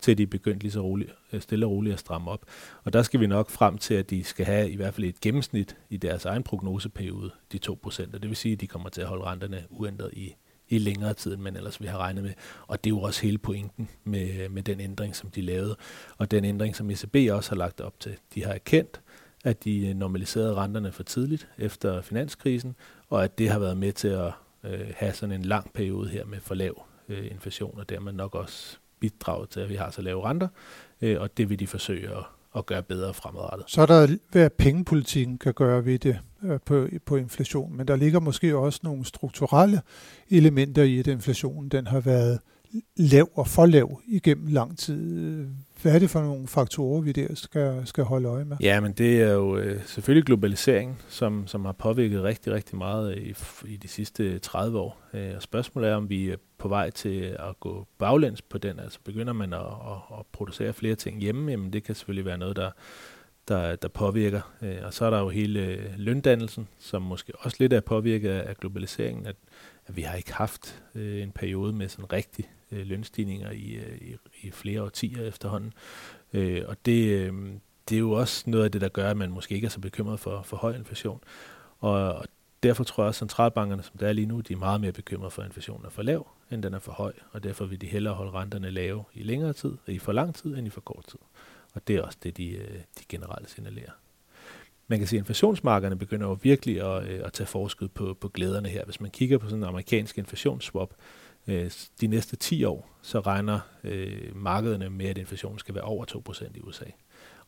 til 0.00 0.12
at 0.12 0.18
de 0.18 0.22
er 0.22 0.26
begyndt 0.26 0.62
lige 0.62 0.72
så 0.72 0.80
roligt, 0.80 1.14
øh, 1.32 1.40
stille 1.40 1.66
og 1.66 1.72
roligt 1.72 1.92
at 1.92 2.00
stramme 2.00 2.30
op. 2.30 2.44
Og 2.84 2.92
der 2.92 3.02
skal 3.02 3.20
vi 3.20 3.26
nok 3.26 3.50
frem 3.50 3.78
til, 3.78 3.94
at 3.94 4.10
de 4.10 4.24
skal 4.24 4.46
have 4.46 4.70
i 4.70 4.76
hvert 4.76 4.94
fald 4.94 5.06
et 5.06 5.20
gennemsnit 5.20 5.76
i 5.90 5.96
deres 5.96 6.24
egen 6.24 6.42
prognoseperiode, 6.42 7.30
de 7.52 7.58
2%. 7.68 8.12
Det 8.12 8.28
vil 8.28 8.36
sige, 8.36 8.52
at 8.52 8.60
de 8.60 8.66
kommer 8.66 8.88
til 8.88 9.00
at 9.00 9.06
holde 9.06 9.24
renterne 9.24 9.64
uændret 9.70 10.10
i, 10.12 10.34
i 10.68 10.78
længere 10.78 11.14
tid, 11.14 11.34
end 11.34 11.42
man 11.42 11.56
ellers 11.56 11.80
vi 11.80 11.86
har 11.86 11.98
regnet 11.98 12.24
med. 12.24 12.32
Og 12.66 12.84
det 12.84 12.90
er 12.90 12.94
jo 12.94 13.00
også 13.00 13.22
hele 13.22 13.38
pointen 13.38 13.88
med, 14.04 14.40
øh, 14.40 14.50
med 14.50 14.62
den 14.62 14.80
ændring, 14.80 15.16
som 15.16 15.30
de 15.30 15.40
lavede, 15.40 15.76
og 16.18 16.30
den 16.30 16.44
ændring, 16.44 16.76
som 16.76 16.90
ECB 16.90 17.16
også 17.30 17.50
har 17.50 17.56
lagt 17.56 17.80
op 17.80 18.00
til. 18.00 18.16
De 18.34 18.44
har 18.44 18.52
erkendt, 18.52 19.00
at 19.44 19.64
de 19.64 19.88
øh, 19.88 19.94
normaliserede 19.94 20.54
renterne 20.54 20.92
for 20.92 21.02
tidligt 21.02 21.48
efter 21.58 22.02
finanskrisen, 22.02 22.76
og 23.08 23.24
at 23.24 23.38
det 23.38 23.50
har 23.50 23.58
været 23.58 23.76
med 23.76 23.92
til 23.92 24.08
at 24.08 24.32
øh, 24.66 24.86
have 24.96 25.12
sådan 25.12 25.34
en 25.34 25.42
lang 25.42 25.72
periode 25.72 26.08
her 26.08 26.24
med 26.24 26.40
for 26.40 26.54
lav 26.54 26.82
øh, 27.08 27.26
inflation, 27.30 27.78
og 27.78 27.88
dermed 27.88 28.12
nok 28.12 28.34
også 28.34 28.76
bidrage 29.00 29.46
til, 29.46 29.60
at 29.60 29.68
vi 29.68 29.74
har 29.74 29.90
så 29.90 30.02
lave 30.02 30.24
renter, 30.24 30.48
øh, 31.02 31.20
og 31.20 31.36
det 31.36 31.50
vil 31.50 31.58
de 31.58 31.66
forsøge 31.66 32.08
at, 32.08 32.24
at 32.56 32.66
gøre 32.66 32.82
bedre 32.82 33.14
fremadrettet. 33.14 33.70
Så 33.70 33.82
er 33.82 33.86
der, 33.86 34.16
hvad 34.30 34.50
pengepolitikken 34.50 35.38
kan 35.38 35.54
gøre 35.54 35.84
ved 35.84 35.98
det 35.98 36.18
øh, 36.42 36.60
på, 36.64 36.88
på 37.06 37.16
inflation, 37.16 37.76
men 37.76 37.88
der 37.88 37.96
ligger 37.96 38.20
måske 38.20 38.56
også 38.56 38.80
nogle 38.82 39.04
strukturelle 39.04 39.82
elementer 40.30 40.82
i, 40.82 40.98
at 40.98 41.06
inflationen 41.06 41.68
den 41.68 41.86
har 41.86 42.00
været 42.00 42.40
lav 42.96 43.28
og 43.34 43.48
for 43.48 43.66
lav 43.66 44.00
igennem 44.06 44.46
lang 44.46 44.78
tid. 44.78 45.48
Hvad 45.82 45.94
er 45.94 45.98
det 45.98 46.10
for 46.10 46.20
nogle 46.20 46.48
faktorer, 46.48 47.00
vi 47.00 47.12
der 47.12 47.34
skal, 47.34 47.82
skal 47.84 48.04
holde 48.04 48.28
øje 48.28 48.44
med? 48.44 48.56
Ja, 48.60 48.80
men 48.80 48.92
det 48.92 49.22
er 49.22 49.32
jo 49.32 49.56
øh, 49.56 49.80
selvfølgelig 49.86 50.24
globalisering, 50.24 51.02
som, 51.08 51.46
som 51.46 51.64
har 51.64 51.72
påvirket 51.72 52.22
rigtig, 52.22 52.52
rigtig 52.52 52.78
meget 52.78 53.18
i, 53.18 53.34
i 53.66 53.76
de 53.76 53.88
sidste 53.88 54.38
30 54.38 54.78
år. 54.78 55.00
Øh, 55.14 55.32
og 55.36 55.42
spørgsmålet 55.42 55.90
er, 55.90 55.94
om 55.94 56.10
vi 56.10 56.30
er 56.30 56.36
på 56.58 56.68
vej 56.68 56.90
til 56.90 57.36
at 57.38 57.60
gå 57.60 57.86
baglæns 57.98 58.42
på 58.42 58.58
den. 58.58 58.80
Altså 58.80 58.98
begynder 59.04 59.32
man 59.32 59.52
at, 59.52 59.60
at, 59.60 60.18
at 60.18 60.26
producere 60.32 60.72
flere 60.72 60.94
ting 60.94 61.20
hjemme, 61.20 61.50
jamen 61.50 61.72
det 61.72 61.82
kan 61.82 61.94
selvfølgelig 61.94 62.24
være 62.24 62.38
noget, 62.38 62.56
der, 62.56 62.70
der, 63.48 63.76
der 63.76 63.88
påvirker. 63.88 64.40
Øh, 64.62 64.76
og 64.84 64.94
så 64.94 65.04
er 65.04 65.10
der 65.10 65.18
jo 65.18 65.28
hele 65.28 65.60
øh, 65.60 65.84
løndannelsen, 65.96 66.68
som 66.78 67.02
måske 67.02 67.32
også 67.38 67.56
lidt 67.60 67.72
er 67.72 67.80
påvirket 67.80 68.30
af 68.30 68.56
globaliseringen, 68.56 69.26
at, 69.26 69.36
at 69.86 69.96
vi 69.96 70.02
har 70.02 70.14
ikke 70.14 70.32
haft 70.32 70.82
øh, 70.94 71.22
en 71.22 71.32
periode 71.32 71.72
med 71.72 71.88
sådan 71.88 72.12
rigtig 72.12 72.50
øh, 72.72 72.86
lønstigninger 72.86 73.50
i, 73.50 73.72
øh, 73.72 73.98
i, 74.00 74.16
i 74.42 74.50
flere 74.50 74.82
årtier 74.82 75.22
efterhånden. 75.22 75.72
Øh, 76.32 76.62
og 76.68 76.76
det, 76.86 77.08
øh, 77.08 77.32
det 77.88 77.94
er 77.94 78.00
jo 78.00 78.10
også 78.10 78.50
noget 78.50 78.64
af 78.64 78.72
det, 78.72 78.80
der 78.80 78.88
gør, 78.88 79.10
at 79.10 79.16
man 79.16 79.30
måske 79.30 79.54
ikke 79.54 79.64
er 79.64 79.70
så 79.70 79.80
bekymret 79.80 80.20
for, 80.20 80.42
for 80.42 80.56
høj 80.56 80.74
inflation. 80.76 81.20
Og, 81.78 82.14
og 82.14 82.24
derfor 82.62 82.84
tror 82.84 83.02
jeg 83.04 83.08
også, 83.08 83.24
at 83.24 83.30
centralbankerne, 83.30 83.82
som 83.82 83.98
der 83.98 84.08
er 84.08 84.12
lige 84.12 84.26
nu, 84.26 84.40
de 84.40 84.52
er 84.52 84.56
meget 84.56 84.80
mere 84.80 84.92
bekymrede 84.92 85.30
for, 85.30 85.42
at 85.42 85.48
inflationen 85.48 85.86
er 85.86 85.90
for 85.90 86.02
lav, 86.02 86.28
end 86.50 86.62
den 86.62 86.74
er 86.74 86.78
for 86.78 86.92
høj. 86.92 87.12
Og 87.32 87.44
derfor 87.44 87.66
vil 87.66 87.80
de 87.80 87.86
hellere 87.86 88.14
holde 88.14 88.32
renterne 88.32 88.70
lave 88.70 89.04
i 89.14 89.22
længere 89.22 89.52
tid, 89.52 89.76
i 89.86 89.98
for 89.98 90.12
lang 90.12 90.34
tid, 90.34 90.56
end 90.56 90.66
i 90.66 90.70
for 90.70 90.80
kort 90.80 91.04
tid. 91.08 91.18
Og 91.74 91.88
det 91.88 91.96
er 91.96 92.02
også 92.02 92.18
det, 92.22 92.36
de, 92.36 92.50
øh, 92.50 92.80
de 92.98 93.04
generelt 93.08 93.50
signalerer. 93.50 93.90
Man 94.88 94.98
kan 94.98 95.08
sige, 95.08 95.18
at 95.18 95.20
inflationsmarkederne 95.20 95.98
begynder 95.98 96.26
jo 96.26 96.38
virkelig 96.42 96.80
at, 96.80 97.08
øh, 97.08 97.20
at 97.24 97.32
tage 97.32 97.46
forskud 97.46 97.88
på, 97.88 98.16
på 98.20 98.28
glæderne 98.28 98.68
her. 98.68 98.84
Hvis 98.84 99.00
man 99.00 99.10
kigger 99.10 99.38
på 99.38 99.48
sådan 99.48 99.62
en 99.62 99.68
amerikansk 99.68 100.18
inflationsswap, 100.18 100.94
øh, 101.46 101.70
de 102.00 102.06
næste 102.06 102.36
10 102.36 102.64
år, 102.64 102.90
så 103.02 103.20
regner 103.20 103.60
øh, 103.84 104.36
markederne 104.36 104.90
med, 104.90 105.06
at 105.06 105.18
inflationen 105.18 105.58
skal 105.58 105.74
være 105.74 105.84
over 105.84 106.04
2% 106.30 106.44
i 106.54 106.60
USA. 106.60 106.84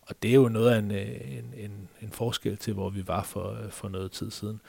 Og 0.01 0.23
det 0.23 0.31
er 0.31 0.35
jo 0.35 0.49
noget 0.49 0.71
af 0.71 0.79
en, 0.79 0.91
øh, 0.91 1.39
en, 1.39 1.55
en, 1.57 1.89
en 2.03 2.11
forskel 2.11 2.57
til, 2.57 2.75
hvor 2.75 2.91
vi 2.91 3.09
var 3.09 3.23
for, 3.23 3.53
øh, 3.65 3.71
for 3.71 3.89
noget 3.89 4.13
tid 4.13 4.31
siden. 4.31 4.61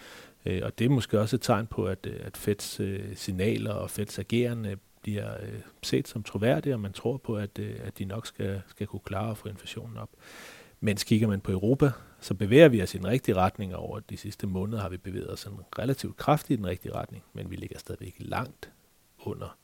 Øh, 0.46 0.62
og 0.64 0.80
det 0.80 0.86
er 0.86 0.90
måske 0.90 1.20
også 1.20 1.36
et 1.36 1.42
tegn 1.42 1.68
på, 1.68 1.86
at, 1.86 2.08
øh, 2.08 2.16
at 2.20 2.38
Feds 2.38 2.80
øh, 2.80 3.16
signaler 3.16 3.74
og 3.74 3.90
Feds 3.90 4.20
agerende 4.20 4.78
bliver 5.02 5.34
øh, 5.42 5.60
set 5.84 6.08
som 6.08 6.24
troværdige, 6.24 6.74
og 6.74 6.80
man 6.80 6.94
tror 6.94 7.18
på, 7.18 7.38
at, 7.38 7.60
øh, 7.60 7.76
at 7.84 8.00
de 8.00 8.06
nok 8.06 8.26
skal, 8.26 8.62
skal 8.68 8.88
kunne 8.88 9.00
klare 9.00 9.32
at 9.32 9.38
få 9.38 9.48
inflationen 9.50 9.98
op. 9.98 10.10
Mens 10.80 11.04
kigger 11.04 11.28
man 11.28 11.42
på 11.42 11.52
Europa, 11.52 11.92
så 12.22 12.34
bevæger 12.34 12.70
vi 12.70 12.84
os 12.84 12.96
i 12.96 12.98
den 12.98 13.08
rigtige 13.08 13.36
retning, 13.36 13.76
og 13.76 13.82
over 13.82 14.00
de 14.00 14.18
sidste 14.18 14.48
måneder 14.48 14.82
har 14.82 14.90
vi 14.90 14.98
bevæget 14.98 15.34
os 15.34 15.44
en 15.44 15.60
relativt 15.80 16.18
kraftigt 16.18 16.58
i 16.58 16.62
den 16.62 16.68
rigtige 16.68 16.96
retning, 16.96 17.24
men 17.34 17.52
vi 17.52 17.56
ligger 17.56 17.80
stadigvæk 17.80 18.16
langt 18.20 18.72
under 19.20 19.58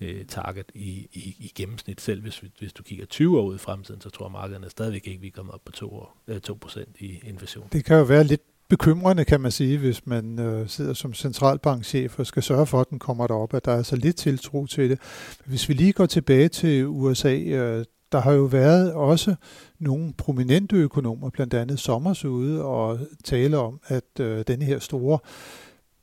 øh, 0.00 0.26
target 0.26 0.72
i, 0.74 1.08
i, 1.12 1.36
i 1.38 1.52
gennemsnit. 1.54 2.00
Selv 2.00 2.22
hvis, 2.22 2.42
hvis 2.58 2.72
du 2.72 2.82
kigger 2.82 3.06
20 3.06 3.40
år 3.40 3.44
ud 3.44 3.54
i 3.54 3.58
fremtiden, 3.58 4.00
så 4.00 4.10
tror 4.10 4.28
markederne 4.28 4.70
stadigvæk 4.70 5.06
ikke, 5.06 5.20
vi 5.20 5.28
kommer 5.28 5.52
op 5.52 5.64
på 5.64 5.72
2, 5.72 5.90
år, 5.90 6.16
øh, 6.28 6.40
2% 6.50 6.84
i 6.98 7.20
inflation. 7.24 7.68
Det 7.72 7.84
kan 7.84 7.96
jo 7.96 8.02
være 8.02 8.24
lidt 8.24 8.42
bekymrende, 8.68 9.24
kan 9.24 9.40
man 9.40 9.50
sige, 9.50 9.78
hvis 9.78 10.06
man 10.06 10.38
øh, 10.38 10.68
sidder 10.68 10.94
som 10.94 11.14
centralbankchef 11.14 12.18
og 12.18 12.26
skal 12.26 12.42
sørge 12.42 12.66
for, 12.66 12.80
at 12.80 12.90
den 12.90 12.98
kommer 12.98 13.26
derop, 13.26 13.54
at 13.54 13.64
der 13.64 13.72
er 13.72 13.82
så 13.82 13.96
lidt 13.96 14.16
tiltro 14.16 14.66
til 14.66 14.90
det. 14.90 14.98
Hvis 15.44 15.68
vi 15.68 15.74
lige 15.74 15.92
går 15.92 16.06
tilbage 16.06 16.48
til 16.48 16.86
USA, 16.86 17.36
øh, 17.36 17.84
der 18.14 18.20
har 18.20 18.32
jo 18.32 18.44
været 18.44 18.92
også 18.92 19.34
nogle 19.78 20.12
prominente 20.18 20.76
økonomer, 20.76 21.30
blandt 21.30 21.54
andet 21.54 21.78
Sommers 21.78 22.24
ude, 22.24 22.64
og 22.64 22.98
tale 23.24 23.58
om, 23.58 23.80
at 23.86 24.20
øh, 24.20 24.44
denne 24.46 24.64
her 24.64 24.78
store 24.78 25.18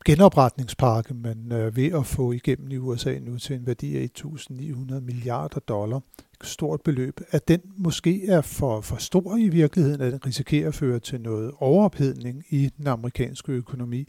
genopretningspakke, 0.06 1.14
man 1.14 1.52
øh, 1.52 1.60
er 1.60 1.70
ved 1.70 1.92
at 1.92 2.06
få 2.06 2.32
igennem 2.32 2.72
i 2.72 2.78
USA 2.78 3.20
nu 3.20 3.38
til 3.38 3.56
en 3.56 3.68
værdi 3.68 3.98
af 3.98 4.10
1.900 4.20 5.00
milliarder 5.00 5.60
dollar, 5.60 6.02
et 6.42 6.48
stort 6.48 6.82
beløb, 6.82 7.22
at 7.30 7.48
den 7.48 7.62
måske 7.78 8.28
er 8.28 8.42
for, 8.42 8.82
for 8.82 8.96
stor 8.96 9.38
i 9.38 9.50
virkeligheden, 9.50 10.02
at 10.02 10.12
den 10.12 10.26
risikerer 10.26 10.68
at 10.68 10.76
føre 10.76 11.00
til 11.00 11.22
noget 11.22 11.52
overophedning 11.60 12.44
i 12.50 12.70
den 12.78 12.88
amerikanske 12.88 13.52
økonomi. 13.52 14.08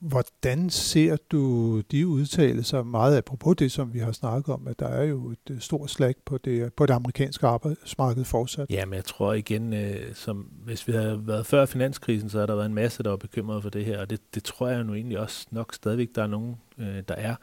Hvordan 0.00 0.70
ser 0.70 1.16
du 1.32 1.80
de 1.80 2.06
udtalelser 2.06 2.82
meget 2.82 3.16
apropos 3.16 3.56
det, 3.56 3.72
som 3.72 3.94
vi 3.94 3.98
har 3.98 4.12
snakket 4.12 4.54
om, 4.54 4.68
at 4.68 4.78
der 4.78 4.88
er 4.88 5.04
jo 5.04 5.30
et 5.30 5.50
øh, 5.50 5.60
stort 5.60 5.90
slag 5.90 6.14
på 6.24 6.38
det, 6.38 6.74
på 6.74 6.86
det 6.86 6.94
amerikanske 6.94 7.46
arbejdsmarked 7.46 8.24
fortsat? 8.24 8.70
Ja, 8.70 8.84
men 8.86 8.94
jeg 8.94 9.04
tror 9.04 9.32
igen, 9.32 9.72
øh, 9.72 10.14
som 10.14 10.36
hvis 10.64 10.88
vi 10.88 10.92
havde 10.92 11.26
været 11.26 11.46
før 11.46 11.66
finanskrisen, 11.66 12.30
så 12.30 12.38
har 12.38 12.46
der 12.46 12.54
været 12.54 12.66
en 12.66 12.74
masse, 12.74 13.02
der 13.02 13.10
var 13.10 13.16
bekymret 13.16 13.62
for 13.62 13.70
det 13.70 13.84
her, 13.84 14.00
og 14.00 14.10
det, 14.10 14.34
det 14.34 14.44
tror 14.44 14.68
jeg 14.68 14.84
nu 14.84 14.94
egentlig 14.94 15.18
også 15.18 15.46
nok 15.50 15.74
stadigvæk, 15.74 16.08
der 16.14 16.22
er 16.22 16.26
nogen, 16.26 16.56
øh, 16.78 17.02
der 17.08 17.14
er. 17.14 17.34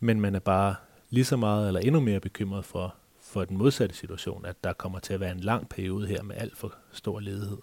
Men 0.00 0.20
man 0.20 0.34
er 0.34 0.40
bare 0.40 0.74
lige 1.10 1.24
så 1.24 1.36
meget 1.36 1.66
eller 1.66 1.80
endnu 1.80 2.00
mere 2.00 2.20
bekymret 2.20 2.64
for, 2.64 2.94
for 3.22 3.44
den 3.44 3.58
modsatte 3.58 3.94
situation, 3.94 4.46
at 4.46 4.64
der 4.64 4.72
kommer 4.72 4.98
til 4.98 5.14
at 5.14 5.20
være 5.20 5.32
en 5.32 5.40
lang 5.40 5.68
periode 5.68 6.06
her 6.06 6.22
med 6.22 6.36
alt 6.38 6.56
for 6.56 6.74
stor 6.92 7.20
ledighed. 7.20 7.58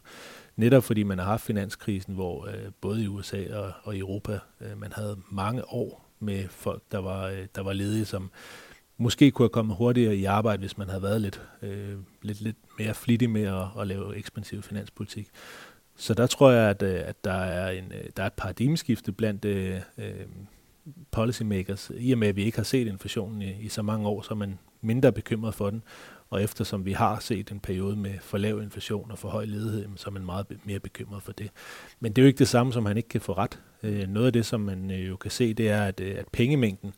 Netop 0.55 0.83
fordi 0.83 1.03
man 1.03 1.17
har 1.17 1.25
haft 1.25 1.43
finanskrisen, 1.43 2.13
hvor 2.13 2.47
øh, 2.47 2.71
både 2.81 3.03
i 3.03 3.07
USA 3.07 3.55
og, 3.55 3.73
og 3.83 3.95
i 3.95 3.99
Europa, 3.99 4.39
øh, 4.61 4.79
man 4.79 4.91
havde 4.93 5.17
mange 5.31 5.73
år 5.73 6.09
med 6.19 6.47
folk, 6.47 6.83
der 6.91 6.97
var, 6.97 7.27
øh, 7.27 7.47
der 7.55 7.61
var 7.61 7.73
ledige, 7.73 8.05
som 8.05 8.31
måske 8.97 9.31
kunne 9.31 9.43
have 9.43 9.49
kommet 9.49 9.77
hurtigere 9.77 10.15
i 10.15 10.25
arbejde, 10.25 10.59
hvis 10.59 10.77
man 10.77 10.87
havde 10.89 11.03
været 11.03 11.21
lidt, 11.21 11.41
øh, 11.61 11.97
lidt, 12.21 12.41
lidt 12.41 12.57
mere 12.79 12.93
flittig 12.93 13.29
med 13.29 13.43
at, 13.43 13.81
at 13.81 13.87
lave 13.87 14.17
ekspansiv 14.17 14.61
finanspolitik. 14.61 15.29
Så 15.95 16.13
der 16.13 16.27
tror 16.27 16.51
jeg, 16.51 16.69
at, 16.69 16.81
øh, 16.81 17.01
at 17.05 17.23
der, 17.23 17.33
er 17.33 17.71
en, 17.71 17.91
øh, 17.91 18.09
der 18.17 18.23
er 18.23 18.27
et 18.27 18.33
paradigmeskifte 18.33 19.11
blandt 19.11 19.45
øh, 19.45 19.81
øh 19.97 20.25
policymakers. 21.11 21.91
I 21.97 22.11
og 22.11 22.17
med, 22.17 22.27
at 22.27 22.35
vi 22.35 22.43
ikke 22.43 22.57
har 22.57 22.63
set 22.63 22.87
inflationen 22.87 23.41
i, 23.41 23.61
i 23.61 23.69
så 23.69 23.81
mange 23.81 24.07
år, 24.07 24.21
så 24.21 24.33
er 24.33 24.35
man 24.35 24.59
mindre 24.81 25.11
bekymret 25.11 25.55
for 25.55 25.69
den. 25.69 25.83
Og 26.29 26.43
eftersom 26.43 26.85
vi 26.85 26.91
har 26.91 27.19
set 27.19 27.51
en 27.51 27.59
periode 27.59 27.95
med 27.95 28.13
for 28.21 28.37
lav 28.37 28.61
inflation 28.61 29.11
og 29.11 29.19
for 29.19 29.29
høj 29.29 29.45
ledighed, 29.45 29.87
så 29.95 30.09
er 30.09 30.11
man 30.11 30.25
meget 30.25 30.45
mere 30.63 30.79
bekymret 30.79 31.23
for 31.23 31.31
det. 31.31 31.49
Men 31.99 32.13
det 32.13 32.21
er 32.21 32.23
jo 32.23 32.27
ikke 32.27 32.39
det 32.39 32.47
samme, 32.47 32.73
som 32.73 32.85
han 32.85 32.97
ikke 32.97 33.09
kan 33.09 33.21
få 33.21 33.33
ret. 33.33 33.59
Øh, 33.83 34.07
noget 34.07 34.27
af 34.27 34.33
det, 34.33 34.45
som 34.45 34.61
man 34.61 34.91
øh, 34.91 35.07
jo 35.07 35.15
kan 35.15 35.31
se, 35.31 35.53
det 35.53 35.69
er, 35.69 35.83
at, 35.83 35.99
øh, 35.99 36.15
at 36.17 36.25
pengemængden, 36.31 36.93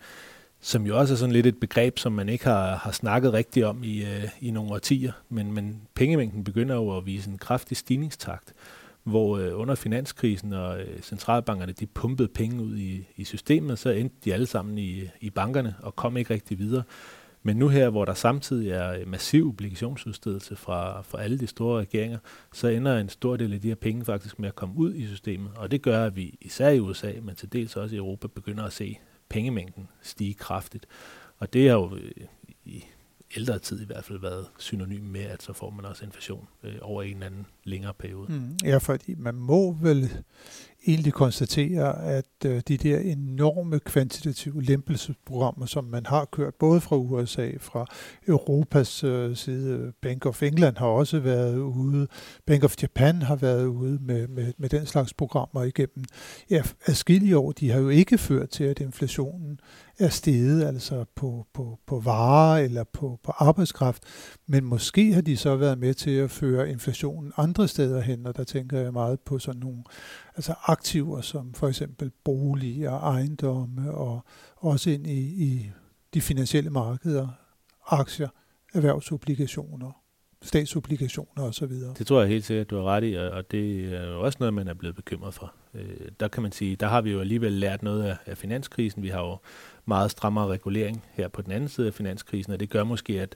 som 0.62 0.86
jo 0.86 1.00
også 1.00 1.14
er 1.14 1.18
sådan 1.18 1.34
lidt 1.34 1.46
et 1.46 1.60
begreb, 1.60 2.00
som 2.00 2.12
man 2.12 2.30
ikke 2.30 2.46
har, 2.46 2.76
har 2.76 2.92
snakket 2.92 3.34
rigtigt 3.34 3.66
om 3.66 3.84
i, 3.84 4.06
i 4.42 4.52
nogle 4.52 4.72
årtier, 4.72 5.12
men, 5.30 5.54
men 5.54 5.82
pengemængden 5.96 6.44
begynder 6.44 6.76
jo 6.76 6.98
at 6.98 7.06
vise 7.06 7.30
en 7.30 7.38
kraftig 7.38 7.78
stigningstakt, 7.78 8.54
hvor 9.04 9.38
øh, 9.38 9.60
under 9.60 9.76
finanskrisen 9.76 10.54
og 10.54 10.82
øh, 10.82 11.02
centralbankerne 11.02 11.74
de 11.74 11.86
pumpede 11.86 12.28
penge 12.28 12.64
ud 12.64 12.78
i, 12.78 13.08
i 13.16 13.24
systemet, 13.24 13.80
så 13.80 13.90
endte 13.90 14.16
de 14.26 14.34
alle 14.34 14.46
sammen 14.46 14.78
i, 14.78 15.10
i 15.22 15.30
bankerne 15.30 15.76
og 15.82 15.96
kom 15.96 16.18
ikke 16.18 16.34
rigtig 16.34 16.60
videre. 16.60 16.84
Men 17.46 17.58
nu 17.58 17.68
her, 17.68 17.90
hvor 17.90 18.06
der 18.06 18.14
samtidig 18.14 18.72
er 18.72 18.94
øh, 18.94 19.08
massiv 19.08 19.48
obligationsudstedelse 19.48 20.56
fra, 20.56 21.02
fra 21.02 21.22
alle 21.22 21.40
de 21.40 21.48
store 21.48 21.82
regeringer, 21.82 22.20
så 22.54 22.68
ender 22.68 22.98
en 22.98 23.10
stor 23.10 23.38
del 23.38 23.54
af 23.54 23.62
de 23.62 23.68
her 23.68 23.76
penge 23.76 24.06
faktisk 24.06 24.40
med 24.40 24.48
at 24.48 24.56
komme 24.56 24.78
ud 24.78 24.96
i 24.96 25.08
systemet. 25.08 25.52
Og 25.56 25.72
det 25.72 25.82
gør, 25.82 26.06
at 26.06 26.16
vi 26.16 26.38
især 26.42 26.70
i 26.70 26.80
USA, 26.80 27.12
men 27.22 27.36
til 27.36 27.54
dels 27.54 27.76
også 27.76 27.96
i 27.96 27.98
Europa, 27.98 28.28
begynder 28.28 28.64
at 28.64 28.74
se 28.74 29.00
pengemængden 29.30 29.88
stige 30.02 30.34
kraftigt. 30.34 30.86
Og 31.38 31.54
det 31.54 31.70
har 31.70 31.76
jo 31.76 31.96
øh, 31.96 32.12
i 32.66 32.84
ældre 33.38 33.60
tid 33.60 33.82
i 33.82 33.86
hvert 33.86 34.04
fald 34.04 34.20
været 34.20 34.46
synonym 34.58 35.04
med, 35.04 35.22
at 35.22 35.44
så 35.44 35.54
får 35.54 35.70
man 35.70 35.86
også 35.86 36.06
inflation 36.06 36.48
øh, 36.64 36.76
over 36.82 37.04
en 37.04 37.14
eller 37.14 37.26
anden 37.26 37.46
længere 37.64 37.94
periode. 38.00 38.34
Mm, 38.34 38.58
ja, 38.64 38.78
fordi 38.78 39.16
man 39.18 39.36
må 39.36 39.72
vel 39.82 40.10
egentlig 40.88 41.14
konstatere, 41.14 42.04
at 42.04 42.26
øh, 42.46 42.62
de 42.68 42.78
der 42.78 43.00
enorme 43.00 43.80
kvantitative 43.80 44.64
lempelsesprogrammer, 44.64 45.66
som 45.66 45.84
man 45.84 46.06
har 46.06 46.26
kørt 46.26 46.56
både 46.56 46.82
fra 46.82 46.96
USA, 46.96 47.52
fra 47.60 47.86
Europas 48.28 49.04
øh, 49.04 49.36
side, 49.36 49.94
Bank 50.02 50.26
of 50.26 50.44
England 50.44 50.78
har 50.78 50.88
også 50.88 51.20
været 51.20 51.58
ude, 51.58 52.08
Bank 52.46 52.64
of 52.64 52.76
Japan 52.82 53.22
har 53.22 53.36
været 53.36 53.66
ude 53.66 54.00
med, 54.02 54.28
med, 54.28 54.54
med 54.58 54.70
den 54.70 54.86
slags 54.86 55.14
programmer 55.14 55.64
igennem 55.64 56.06
ja, 56.50 56.64
adskillige 56.86 57.38
år. 57.38 57.52
De 57.52 57.70
har 57.70 57.80
jo 57.80 57.90
ikke 57.90 58.18
ført 58.18 58.50
til, 58.50 58.64
at 58.64 58.80
inflationen 58.80 59.60
er 60.00 60.10
steget, 60.10 60.68
altså 60.68 61.06
på, 61.16 61.48
på, 61.54 61.80
på 61.88 62.00
varer 62.00 62.58
eller 62.58 62.84
på, 62.84 63.20
på 63.24 63.32
arbejdskraft, 63.32 64.04
men 64.48 64.66
måske 64.66 65.14
har 65.14 65.22
de 65.22 65.38
så 65.38 65.56
været 65.56 65.78
med 65.78 65.94
til 65.94 66.12
at 66.12 66.32
føre 66.32 66.70
inflationen 66.70 67.32
andre 67.38 67.53
steder 67.68 68.02
hen, 68.02 68.28
og 68.28 68.38
der 68.38 68.44
tænker 68.44 68.80
jeg 68.80 68.94
meget 68.94 69.20
på 69.20 69.40
sådan 69.40 69.60
nogle 69.60 69.84
altså 70.36 70.54
aktiver 70.64 71.22
som 71.22 71.54
for 71.54 71.68
eksempel 71.68 72.12
bolig 72.24 72.90
og 72.90 72.98
ejendomme 72.98 73.92
og 73.92 74.26
også 74.56 74.90
ind 74.90 75.08
i, 75.08 75.20
i 75.20 75.72
de 76.14 76.22
finansielle 76.22 76.70
markeder, 76.70 77.28
aktier, 77.88 78.30
erhvervsobligationer, 78.74 79.92
statsobligationer 80.44 81.44
osv. 81.44 81.72
Det 81.98 82.08
tror 82.08 82.20
jeg 82.20 82.30
helt 82.30 82.46
sikkert, 82.46 82.70
du 82.70 82.76
har 82.76 82.84
ret 82.84 83.04
i, 83.04 83.14
og 83.14 83.52
det 83.52 83.94
er 83.94 84.08
jo 84.08 84.22
også 84.22 84.38
noget, 84.40 84.54
man 84.54 84.68
er 84.68 84.74
blevet 84.74 84.96
bekymret 84.96 85.34
for. 85.34 85.54
Øh, 85.74 86.08
der 86.20 86.28
kan 86.28 86.44
man 86.44 86.52
sige, 86.52 86.76
der 86.76 86.88
har 86.88 87.02
vi 87.02 87.12
jo 87.12 87.20
alligevel 87.20 87.52
lært 87.52 87.84
noget 87.84 88.18
af 88.26 88.38
finanskrisen. 88.38 89.04
Vi 89.04 89.08
har 89.08 89.22
jo 89.22 89.38
meget 89.86 90.12
strammere 90.12 90.48
regulering 90.48 91.04
her 91.14 91.28
på 91.28 91.42
den 91.42 91.52
anden 91.52 91.70
side 91.70 91.88
af 91.88 91.94
finanskrisen, 91.94 92.54
og 92.54 92.60
det 92.60 92.70
gør 92.70 92.84
måske, 92.84 93.22
at 93.22 93.36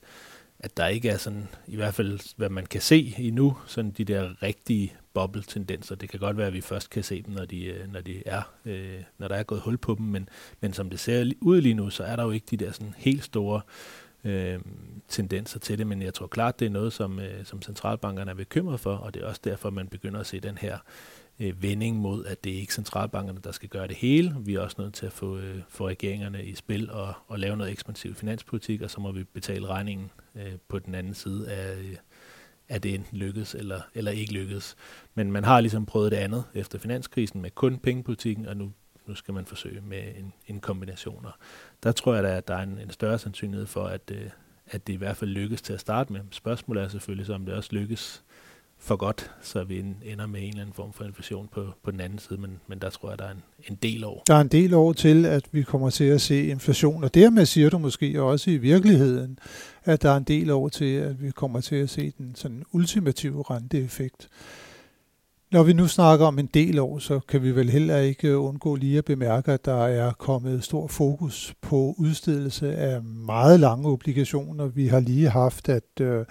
at 0.60 0.78
der 0.78 0.88
ikke 0.88 1.10
er 1.10 1.18
sådan, 1.18 1.48
i 1.68 1.76
hvert 1.76 1.94
fald 1.94 2.36
hvad 2.38 2.50
man 2.50 2.66
kan 2.66 2.82
se 2.82 3.16
endnu, 3.18 3.58
sådan 3.66 3.92
de 3.92 4.04
der 4.04 4.44
rigtige 4.44 4.94
boble-tendenser. 5.14 5.96
Det 5.96 6.10
kan 6.10 6.20
godt 6.20 6.38
være, 6.38 6.48
at 6.48 6.54
vi 6.54 6.62
først 6.62 6.90
kan 6.90 7.04
se 7.04 7.22
dem, 7.22 7.34
når 7.34 7.46
de, 7.46 7.66
øh, 7.66 7.94
når 7.94 8.02
de 8.02 8.24
er, 8.26 8.42
øh, 8.66 9.04
når 9.18 9.28
der 9.28 9.36
er 9.36 9.44
gået 9.44 9.62
hul 9.62 9.78
på 9.78 9.96
dem, 9.98 10.06
men, 10.06 10.30
men 10.62 10.74
som 10.74 10.90
det 10.90 11.00
ser 11.00 11.32
ud 11.42 11.62
lige 11.62 11.74
nu, 11.74 11.90
så 11.90 12.04
er 12.04 12.16
der 12.16 12.24
jo 12.24 12.32
ikke 12.32 12.46
de 12.52 12.58
der 12.58 12.72
sådan 12.72 12.94
helt 12.98 13.24
store 13.24 13.62
øh, 14.24 14.60
tendenser 15.08 15.60
til 15.60 15.78
det, 15.78 15.88
men 15.88 16.02
jeg 16.02 16.14
tror 16.14 16.28
klart, 16.28 16.60
det 16.60 16.66
er 16.66 16.70
noget, 16.70 16.94
som, 16.94 17.20
øh, 17.20 17.46
som 17.46 17.62
centralbankerne 17.62 18.32
er 18.32 18.36
bekymret 18.36 18.80
for, 18.80 18.94
og 18.96 19.14
det 19.14 19.24
er 19.24 19.28
også 19.28 19.42
derfor, 19.44 19.70
man 19.70 19.88
begynder 19.88 20.20
at 20.20 20.28
se 20.28 20.40
den 20.40 20.58
her 20.58 20.78
øh, 21.39 21.63
vending 21.63 21.98
mod, 21.98 22.25
at 22.25 22.44
det 22.44 22.53
er 22.53 22.58
ikke 22.58 22.74
centralbankerne, 22.74 23.39
der 23.44 23.51
skal 23.51 23.70
gøre 23.70 23.88
det 23.88 23.96
hele. 23.96 24.36
Vi 24.39 24.56
er 24.56 24.60
også 24.60 24.75
nødt 24.79 24.94
til 24.94 25.06
at 25.06 25.12
få, 25.12 25.38
øh, 25.38 25.62
få 25.70 25.88
regeringerne 25.88 26.46
i 26.46 26.56
spil 26.56 26.91
og, 26.91 27.13
og 27.27 27.39
lave 27.39 27.58
noget 27.58 27.72
ekspansiv 27.72 28.15
finanspolitik, 28.15 28.82
og 28.82 28.91
så 28.91 29.01
må 29.01 29.12
vi 29.12 29.24
betale 29.24 29.67
regningen 29.67 30.12
øh, 30.36 30.53
på 30.67 30.79
den 30.79 30.96
anden 30.96 31.13
side 31.13 31.51
af, 31.51 31.77
øh, 31.77 31.96
at 32.70 32.84
det 32.84 32.96
enten 32.96 33.17
lykkes 33.17 33.56
eller, 33.56 33.82
eller 33.94 34.12
ikke 34.12 34.34
lykkes. 34.34 34.75
Men 35.15 35.32
man 35.32 35.44
har 35.44 35.62
ligesom 35.62 35.86
prøvet 35.86 36.12
det 36.12 36.17
andet 36.17 36.44
efter 36.53 36.79
finanskrisen 36.79 37.41
med 37.41 37.51
kun 37.51 37.77
pengepolitikken, 37.77 38.46
og 38.46 38.58
nu, 38.58 38.72
nu 39.06 39.15
skal 39.15 39.34
man 39.34 39.46
forsøge 39.46 39.82
med 39.82 40.03
en, 40.17 40.34
en 40.48 40.60
kombination. 40.60 41.25
Og 41.25 41.32
der 41.84 41.91
tror 41.91 42.13
jeg, 42.13 42.24
da, 42.24 42.38
at 42.38 42.48
der 42.48 42.56
er 42.56 42.63
en, 42.63 42.79
en 42.79 42.89
større 42.89 43.20
sandsynlighed 43.20 43.65
for, 43.65 43.84
at, 43.84 44.12
øh, 44.13 44.29
at 44.65 44.88
det 44.88 44.94
i 44.94 44.98
hvert 44.98 45.17
fald 45.17 45.29
lykkes 45.29 45.62
til 45.62 45.74
at 45.74 45.79
starte 45.79 46.13
med. 46.13 46.22
Spørgsmålet 46.32 46.84
er 46.84 46.88
selvfølgelig 46.88 47.25
så, 47.25 47.34
om 47.34 47.46
det 47.46 47.56
også 47.56 47.70
lykkes 47.72 48.24
for 48.80 48.96
godt, 48.96 49.32
så 49.42 49.64
vi 49.64 49.80
ender 49.80 50.28
med 50.28 50.42
en 50.42 50.48
eller 50.48 50.62
anden 50.62 50.74
form 50.74 50.94
for 50.94 51.04
inflation 51.04 51.50
på, 51.54 51.66
på 51.84 51.92
den 51.92 52.02
anden 52.02 52.20
side, 52.20 52.42
men, 52.42 52.60
men 52.68 52.80
der 52.80 52.90
tror 52.90 53.10
jeg, 53.10 53.20
der 53.20 53.26
er 53.26 53.32
en, 53.32 53.44
en 53.70 53.76
del 53.76 54.04
år. 54.04 54.24
Der 54.28 54.36
er 54.36 54.42
en 54.42 54.48
del 54.48 54.74
år 54.74 54.94
til, 54.94 55.26
at 55.26 55.44
vi 55.52 55.64
kommer 55.64 55.90
til 55.90 56.04
at 56.04 56.22
se 56.22 56.48
inflation, 56.48 57.04
og 57.04 57.14
dermed 57.14 57.46
siger 57.46 57.70
du 57.70 57.78
måske 57.78 58.22
også 58.22 58.52
i 58.52 58.58
virkeligheden, 58.58 59.40
at 59.84 60.02
der 60.02 60.10
er 60.10 60.18
en 60.18 60.24
del 60.24 60.52
år 60.52 60.70
til, 60.70 60.96
at 60.96 61.24
vi 61.24 61.32
kommer 61.32 61.62
til 61.62 61.76
at 61.76 61.90
se 61.90 62.14
den 62.18 62.36
sådan 62.36 62.64
ultimative 62.72 63.44
renteeffekt. 63.50 64.30
Når 65.52 65.64
vi 65.64 65.74
nu 65.74 65.88
snakker 65.88 66.26
om 66.26 66.40
en 66.40 66.50
del 66.54 66.80
år, 66.80 67.00
så 67.00 67.20
kan 67.20 67.44
vi 67.44 67.52
vel 67.52 67.70
heller 67.70 67.98
ikke 67.98 68.38
undgå 68.38 68.76
lige 68.76 68.98
at 68.98 69.06
bemærke, 69.06 69.52
at 69.52 69.66
der 69.66 69.86
er 69.86 70.12
kommet 70.12 70.64
stor 70.64 70.88
fokus 70.88 71.54
på 71.62 71.96
udstedelse 71.98 72.76
af 72.76 73.04
meget 73.04 73.60
lange 73.60 73.90
obligationer. 73.90 74.66
Vi 74.66 74.88
har 74.88 75.00
lige 75.00 75.30
haft, 75.30 75.70
at 75.70 76.02
øh, 76.02 76.26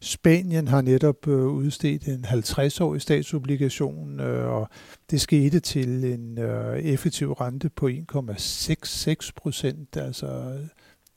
Spanien 0.00 0.68
har 0.68 0.80
netop 0.80 1.28
øh, 1.28 1.46
udstedt 1.46 2.08
en 2.08 2.24
50-årig 2.24 3.00
statsobligation, 3.00 4.20
øh, 4.20 4.48
og 4.48 4.68
det 5.10 5.20
skete 5.20 5.60
til 5.60 6.04
en 6.04 6.38
øh, 6.38 6.78
effektiv 6.78 7.32
rente 7.32 7.70
på 7.70 7.88
1,66 7.88 9.30
procent. 9.36 9.96
Altså, 9.96 10.58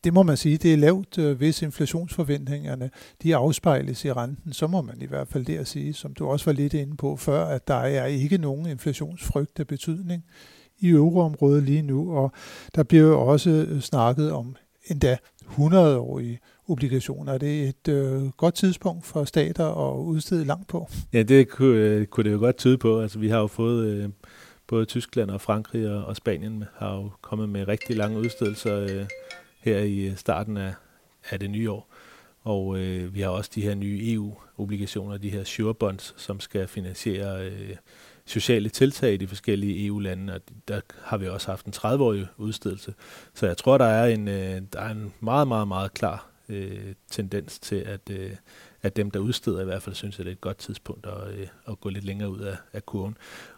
det 0.03 0.13
må 0.13 0.23
man 0.23 0.37
sige, 0.37 0.57
det 0.57 0.73
er 0.73 0.77
lavt, 0.77 1.17
øh, 1.17 1.37
hvis 1.37 1.61
inflationsforventningerne 1.61 2.89
de 3.23 3.35
afspejles 3.35 4.05
i 4.05 4.13
renten, 4.13 4.53
så 4.53 4.67
må 4.67 4.81
man 4.81 5.01
i 5.01 5.05
hvert 5.05 5.27
fald 5.27 5.45
der 5.45 5.63
sige, 5.63 5.93
som 5.93 6.13
du 6.13 6.27
også 6.27 6.45
var 6.45 6.53
lidt 6.53 6.73
inde 6.73 6.97
på 6.97 7.15
før, 7.15 7.45
at 7.45 7.67
der 7.67 7.75
er 7.75 8.05
ikke 8.05 8.37
nogen 8.37 8.65
inflationsfrygt 8.65 9.59
af 9.59 9.67
betydning 9.67 10.23
i 10.79 10.89
euroområdet 10.89 11.63
lige 11.63 11.81
nu, 11.81 12.13
og 12.13 12.31
der 12.75 12.83
bliver 12.83 13.03
jo 13.03 13.21
også 13.21 13.49
øh, 13.49 13.81
snakket 13.81 14.31
om 14.31 14.55
endda 14.87 15.17
100-årige 15.41 16.39
obligationer. 16.71 17.33
Er 17.33 17.37
det 17.37 17.69
et 17.69 17.87
øh, 17.87 18.27
godt 18.29 18.55
tidspunkt 18.55 19.05
for 19.05 19.23
stater 19.23 19.91
at 19.91 19.97
udstede 19.97 20.45
langt 20.45 20.67
på? 20.67 20.89
Ja, 21.13 21.23
det 21.23 21.49
kunne, 21.49 21.77
øh, 21.77 22.05
kunne 22.05 22.23
det 22.23 22.31
jo 22.31 22.39
godt 22.39 22.57
tyde 22.57 22.77
på. 22.77 23.01
Altså, 23.01 23.19
vi 23.19 23.29
har 23.29 23.39
jo 23.39 23.47
fået 23.47 23.87
øh, 23.87 24.09
både 24.67 24.85
Tyskland 24.85 25.31
og 25.31 25.41
Frankrig 25.41 25.89
og, 25.89 26.05
og 26.05 26.15
Spanien 26.15 26.63
har 26.75 26.95
jo 26.95 27.09
kommet 27.21 27.49
med 27.49 27.67
rigtig 27.67 27.95
lange 27.95 28.19
udstedelser 28.19 28.79
øh, 28.79 29.05
her 29.59 29.79
i 29.79 29.99
øh, 29.99 30.15
starten 30.15 30.57
af, 30.57 30.73
af 31.29 31.39
det 31.39 31.49
nye 31.49 31.71
år. 31.71 31.93
Og 32.43 32.77
øh, 32.77 33.15
vi 33.15 33.21
har 33.21 33.29
også 33.29 33.51
de 33.55 33.61
her 33.61 33.75
nye 33.75 34.13
EU-obligationer, 34.13 35.17
de 35.17 35.29
her 35.29 35.43
sure 35.43 35.73
bonds, 35.73 36.13
som 36.17 36.39
skal 36.39 36.67
finansiere 36.67 37.45
øh, 37.45 37.75
sociale 38.25 38.69
tiltag 38.69 39.13
i 39.13 39.17
de 39.17 39.27
forskellige 39.27 39.85
EU-lande, 39.85 40.33
og 40.33 40.41
der 40.67 40.81
har 41.01 41.17
vi 41.17 41.27
også 41.27 41.47
haft 41.47 41.65
en 41.65 41.73
30-årig 41.75 42.27
udstedelse. 42.37 42.93
Så 43.33 43.47
jeg 43.47 43.57
tror, 43.57 43.77
der 43.77 43.85
er 43.85 44.05
en, 44.05 44.27
øh, 44.27 44.61
der 44.73 44.79
er 44.79 44.89
en 44.89 45.13
meget, 45.19 45.47
meget, 45.47 45.67
meget 45.67 45.93
klar 45.93 46.30
øh, 46.51 46.95
tendens 47.11 47.59
til, 47.59 47.75
at, 47.75 48.01
øh, 48.09 48.31
at 48.81 48.95
dem, 48.95 49.11
der 49.11 49.19
udsteder 49.19 49.61
i 49.61 49.65
hvert 49.65 49.81
fald, 49.81 49.95
synes, 49.95 50.19
at 50.19 50.25
det 50.25 50.31
er 50.31 50.35
et 50.35 50.41
godt 50.41 50.57
tidspunkt 50.57 51.05
at, 51.05 51.33
øh, 51.33 51.47
at 51.67 51.79
gå 51.79 51.89
lidt 51.89 52.05
længere 52.05 52.29
ud 52.29 52.39
af, 52.39 52.57
af 52.73 52.85
kurven. 52.85 53.17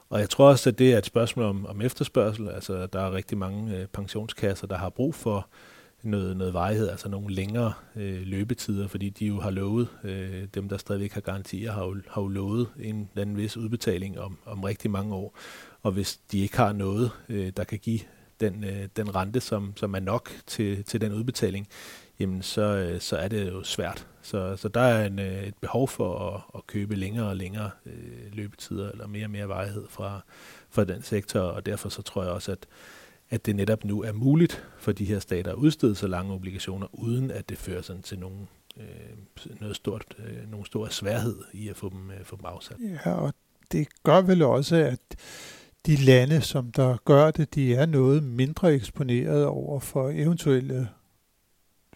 Og 0.10 0.20
jeg 0.20 0.30
tror 0.30 0.50
også, 0.50 0.70
at 0.70 0.80
det 0.80 0.94
er 0.94 0.98
et 0.98 1.06
spørgsmål 1.06 1.46
om, 1.46 1.66
om 1.66 1.82
efterspørgsel. 1.82 2.50
Altså, 2.50 2.86
der 2.86 3.00
er 3.00 3.14
rigtig 3.14 3.38
mange 3.38 3.78
øh, 3.78 3.88
pensionskasser, 3.88 4.68
der 4.68 4.78
har 4.78 4.90
brug 4.90 5.16
for 5.16 5.48
noget, 6.04 6.38
noget 6.38 6.54
vejhed, 6.54 6.90
altså 6.90 7.10
nogle 7.10 7.34
længere 7.36 7.74
øh, 7.96 8.22
løbetider, 8.22 8.88
fordi 8.88 9.10
de 9.10 9.26
jo 9.26 9.40
har 9.40 9.52
lovet, 9.52 9.88
øh, 10.04 10.48
dem 10.54 10.70
der 10.70 10.78
stadigvæk 10.78 11.12
har 11.12 11.22
garantier, 11.22 11.72
har 11.72 11.86
jo, 11.86 11.98
har 12.10 12.22
jo 12.22 12.28
lovet 12.28 12.68
en 12.80 13.10
eller 13.10 13.22
anden 13.22 13.38
vis 13.38 13.58
udbetaling 13.58 14.20
om, 14.20 14.38
om 14.46 14.64
rigtig 14.64 14.92
mange 14.92 15.16
år. 15.16 15.38
Og 15.82 15.92
hvis 15.92 16.20
de 16.32 16.40
ikke 16.40 16.58
har 16.58 16.74
noget, 16.74 17.12
øh, 17.30 17.52
der 17.58 17.64
kan 17.64 17.80
give 17.80 18.00
den, 18.40 18.64
øh, 18.64 18.88
den 18.96 19.16
rente, 19.16 19.40
som, 19.40 19.74
som 19.76 19.94
er 19.94 20.00
nok 20.00 20.30
til, 20.48 20.84
til 20.84 21.02
den 21.02 21.14
udbetaling, 21.14 21.68
jamen 22.20 22.42
så, 22.42 22.62
øh, 22.62 23.02
så 23.02 23.18
er 23.18 23.28
det 23.28 23.52
jo 23.52 23.64
svært. 23.64 24.08
Så, 24.22 24.56
så 24.56 24.68
der 24.68 24.82
er 24.82 25.06
en, 25.06 25.20
øh, 25.20 25.44
et 25.44 25.56
behov 25.62 25.88
for 25.88 26.30
at, 26.30 26.42
at 26.56 26.68
købe 26.68 26.96
længere 26.96 27.28
og 27.28 27.36
længere 27.36 27.70
øh, 27.86 28.34
løbetider, 28.34 28.92
eller 28.92 29.08
mere 29.08 29.26
og 29.26 29.32
mere 29.32 29.48
vejhed 29.48 29.86
fra, 29.90 30.22
fra 30.70 30.84
den 30.84 31.02
sektor, 31.02 31.40
og 31.40 31.66
derfor 31.66 31.90
så 31.90 32.02
tror 32.02 32.24
jeg 32.24 32.32
også, 32.32 32.52
at 32.52 32.68
at 33.34 33.46
det 33.46 33.56
netop 33.56 33.86
nu 33.86 34.04
er 34.04 34.12
muligt 34.12 34.64
for 34.78 34.92
de 34.92 35.06
her 35.06 35.20
stater 35.20 35.52
at 35.52 35.58
udstede 35.58 35.96
så 35.96 36.08
lange 36.08 36.34
obligationer, 36.34 36.88
uden 36.94 37.32
at 37.32 37.50
det 37.50 37.58
fører 37.58 37.82
sådan 37.82 38.02
til 38.02 38.20
nogen, 38.20 38.48
øh, 38.78 39.60
noget 39.60 39.76
stort, 39.76 40.06
øh, 40.20 40.52
nogen 40.52 40.66
stor 40.66 40.88
sværhed 40.88 41.36
i 41.54 41.70
at 41.70 41.76
få 41.76 41.90
dem, 41.90 42.12
øh, 42.12 42.24
få 42.24 42.36
dem 42.36 42.46
afsat. 42.46 42.78
Ja, 43.06 43.14
og 43.14 43.34
det 43.72 43.88
gør 44.04 44.22
vel 44.22 44.42
også, 44.42 44.76
at 44.76 45.00
de 45.86 45.96
lande, 45.96 46.42
som 46.42 46.72
der 46.72 46.98
gør 47.06 47.32
det, 47.32 47.56
de 47.56 47.76
er 47.76 47.86
noget 47.86 48.24
mindre 48.24 48.74
eksponeret 48.74 49.46
over 49.46 49.80
for 49.80 50.10
eventuelle 50.10 50.90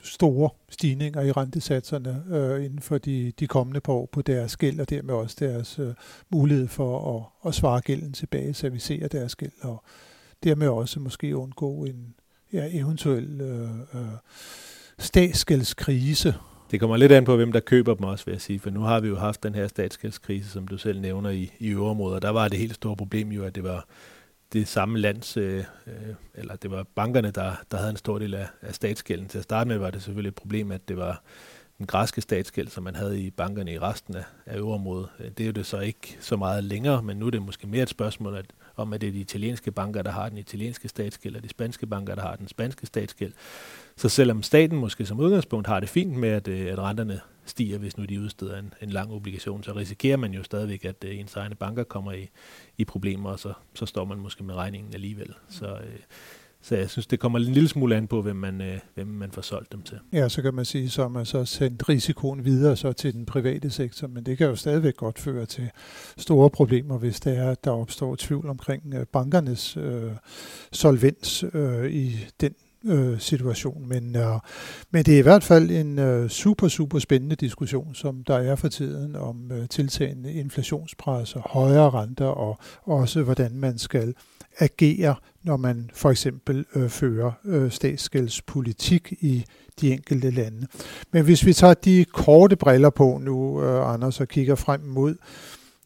store 0.04 0.50
stigninger 0.70 1.22
i 1.22 1.32
rentesatserne 1.32 2.24
øh, 2.32 2.66
inden 2.66 2.80
for 2.80 2.98
de, 2.98 3.34
de 3.40 3.48
kommende 3.48 3.80
par 3.80 3.94
år 3.94 4.10
på 4.12 4.22
deres 4.22 4.58
gæld, 4.58 4.80
og 4.80 4.90
dermed 4.90 5.14
også 5.14 5.36
deres 5.40 5.80
øh, 5.80 5.94
mulighed 6.30 6.68
for 6.68 7.18
at, 7.18 7.50
at 7.50 7.56
svare 7.56 7.82
gælden 7.82 8.14
tilbage, 8.14 8.54
servicere 8.54 9.08
deres 9.08 9.36
gæld 9.36 9.52
og 9.62 9.84
dermed 10.44 10.68
også 10.68 11.00
måske 11.00 11.38
undgå 11.38 11.86
en 11.86 12.16
ja, 12.54 12.68
eventuel 12.72 13.42
øh, 13.42 13.70
øh, 13.94 14.08
statsgældskrise. 15.00 16.34
Det 16.72 16.80
kommer 16.80 16.98
lidt 16.98 17.12
an 17.12 17.26
på, 17.26 17.36
hvem 17.36 17.52
der 17.52 17.60
køber 17.60 17.94
dem 17.94 18.04
også, 18.04 18.26
vil 18.26 18.32
jeg 18.32 18.42
sige. 18.42 18.60
For 18.60 18.70
nu 18.70 18.80
har 18.80 19.00
vi 19.00 19.08
jo 19.08 19.16
haft 19.16 19.44
den 19.44 19.56
her 19.56 19.68
statsgældskrise, 19.68 20.50
som 20.50 20.68
du 20.68 20.78
selv 20.78 21.02
nævner 21.02 21.30
i, 21.30 21.52
i 21.60 21.68
øvrigt. 21.70 22.22
Der 22.22 22.30
var 22.30 22.48
det 22.48 22.60
helt 22.60 22.76
store 22.76 22.96
problem 22.96 23.32
jo, 23.32 23.44
at 23.44 23.56
det 23.56 23.64
var 23.64 23.88
det 24.54 24.68
samme 24.68 25.00
lands, 25.00 25.38
øh, 25.38 25.64
øh, 25.88 25.94
eller 26.36 26.56
det 26.56 26.72
var 26.72 26.84
bankerne, 26.96 27.32
der, 27.32 27.52
der 27.72 27.78
havde 27.78 27.90
en 27.90 27.98
stor 27.98 28.20
del 28.20 28.34
af, 28.34 28.48
af 28.62 28.76
statsgælden. 28.76 29.28
Til 29.28 29.38
at 29.38 29.44
starte 29.44 29.68
med 29.68 29.78
var 29.78 29.92
det 29.92 30.04
selvfølgelig 30.04 30.30
et 30.30 30.36
problem, 30.36 30.72
at 30.72 30.88
det 30.88 30.98
var 30.98 31.22
den 31.78 31.86
græske 31.86 32.22
statsgæld, 32.22 32.68
som 32.68 32.84
man 32.84 32.96
havde 32.96 33.22
i 33.22 33.32
bankerne 33.32 33.74
i 33.74 33.80
resten 33.80 34.16
af, 34.16 34.24
af 34.46 34.58
øvrigt. 34.58 35.10
Øh, 35.20 35.32
det 35.38 35.40
er 35.40 35.46
jo 35.46 35.52
det 35.52 35.66
så 35.66 35.80
ikke 35.80 36.18
så 36.20 36.38
meget 36.38 36.64
længere, 36.64 37.04
men 37.04 37.18
nu 37.18 37.28
er 37.28 37.32
det 37.32 37.42
måske 37.42 37.68
mere 37.68 37.84
et 37.84 37.90
spørgsmål, 37.90 38.36
at 38.36 38.46
om, 38.76 38.94
at 38.94 39.02
det 39.02 39.08
er 39.10 39.12
de 39.14 39.20
italienske 39.20 39.72
banker, 39.72 40.02
der 40.02 40.12
har 40.12 40.30
den 40.30 40.38
italienske 40.38 40.88
statsgæld, 40.88 41.36
og 41.36 41.44
de 41.44 41.50
spanske 41.50 41.86
banker, 41.86 42.16
der 42.16 42.22
har 42.22 42.36
den 42.36 42.48
spanske 42.48 42.86
statsgæld. 42.86 43.34
Så 43.96 44.10
selvom 44.10 44.44
staten 44.44 44.78
måske 44.78 45.06
som 45.06 45.20
udgangspunkt 45.20 45.68
har 45.68 45.80
det 45.80 45.90
fint 45.90 46.18
med, 46.18 46.30
at, 46.30 46.48
øh, 46.48 46.72
at 46.72 46.80
renterne 46.80 47.20
stiger, 47.50 47.78
hvis 47.78 47.98
nu 47.98 48.06
de 48.06 48.22
udsteder 48.22 48.60
en, 48.60 48.74
en 48.82 48.90
lang 48.90 49.12
obligation, 49.12 49.64
så 49.64 49.76
risikerer 49.76 50.18
man 50.18 50.34
jo 50.34 50.44
stadigvæk, 50.44 50.86
at 50.86 51.04
uh, 51.04 51.20
ens 51.20 51.36
egne 51.36 51.56
banker 51.56 51.84
kommer 51.84 52.12
i, 52.12 52.30
i 52.78 52.86
problemer, 52.86 53.30
og 53.30 53.40
så, 53.40 53.54
så 53.76 53.86
står 53.86 54.06
man 54.06 54.18
måske 54.18 54.44
med 54.44 54.56
regningen 54.56 54.94
alligevel. 54.94 55.34
Så, 55.50 55.74
uh, 55.74 55.80
så 56.62 56.76
jeg 56.76 56.90
synes, 56.90 57.08
det 57.08 57.20
kommer 57.20 57.40
en 57.40 57.46
lille 57.46 57.70
smule 57.70 57.96
an 57.96 58.08
på, 58.08 58.22
hvem 58.22 58.36
man, 58.36 58.62
øh, 58.62 58.80
hvem 58.96 59.08
man 59.08 59.32
får 59.32 59.42
solgt 59.42 59.72
dem 59.72 59.82
til. 59.82 60.00
Ja, 60.14 60.30
så 60.30 60.42
kan 60.42 60.54
man 60.54 60.66
sige, 60.66 60.90
så 60.90 61.08
man 61.08 61.26
så 61.26 61.46
sendt 61.46 61.90
risikoen 61.90 62.46
videre 62.46 62.76
så 62.76 62.94
til 62.94 63.14
den 63.14 63.26
private 63.26 63.70
sektor, 63.70 64.08
men 64.08 64.26
det 64.26 64.38
kan 64.38 64.48
jo 64.48 64.56
stadigvæk 64.56 64.96
godt 64.96 65.20
føre 65.20 65.46
til 65.46 65.70
store 66.18 66.50
problemer, 66.50 66.98
hvis 66.98 67.20
det 67.20 67.38
er, 67.38 67.52
at 67.52 67.64
der 67.64 67.72
opstår 67.72 68.16
tvivl 68.16 68.50
omkring 68.50 68.94
øh, 68.94 69.06
bankernes 69.06 69.78
øh, 69.78 70.12
solvens 70.72 71.46
øh, 71.54 71.92
i 71.92 72.16
den 72.42 72.54
øh, 72.86 73.20
situation. 73.20 73.90
Men, 73.90 74.16
øh, 74.16 74.40
men 74.92 75.06
det 75.06 75.14
er 75.14 75.20
i 75.20 75.22
hvert 75.22 75.44
fald 75.44 75.72
en 75.72 76.00
øh, 76.00 76.30
super, 76.30 76.68
super 76.68 77.00
spændende 77.00 77.36
diskussion, 77.36 77.96
som 77.96 78.24
der 78.24 78.38
er 78.38 78.56
for 78.56 78.68
tiden 78.68 79.16
om 79.16 79.52
øh, 79.52 79.70
tiltagende 79.70 80.34
inflationspres 80.34 81.36
og 81.36 81.42
højere 81.46 81.90
renter, 81.90 82.26
og 82.26 82.60
også 82.84 83.24
hvordan 83.24 83.52
man 83.56 83.78
skal 83.78 84.14
agere, 84.60 85.16
når 85.44 85.58
man 85.58 85.90
for 85.94 86.12
eksempel 86.12 86.66
øh, 86.76 86.90
fører 86.90 87.32
øh, 87.46 87.72
statsgældspolitik 87.72 89.14
i 89.20 89.46
de 89.82 89.94
enkelte 89.94 90.32
lande. 90.32 90.68
Men 91.12 91.24
hvis 91.24 91.46
vi 91.46 91.54
tager 91.54 91.74
de 91.74 92.06
korte 92.06 92.56
briller 92.56 92.90
på 92.90 93.20
nu, 93.22 93.64
øh, 93.64 93.94
Anders, 93.94 94.20
og 94.20 94.28
kigger 94.28 94.56
frem 94.56 94.82
mod 94.82 95.16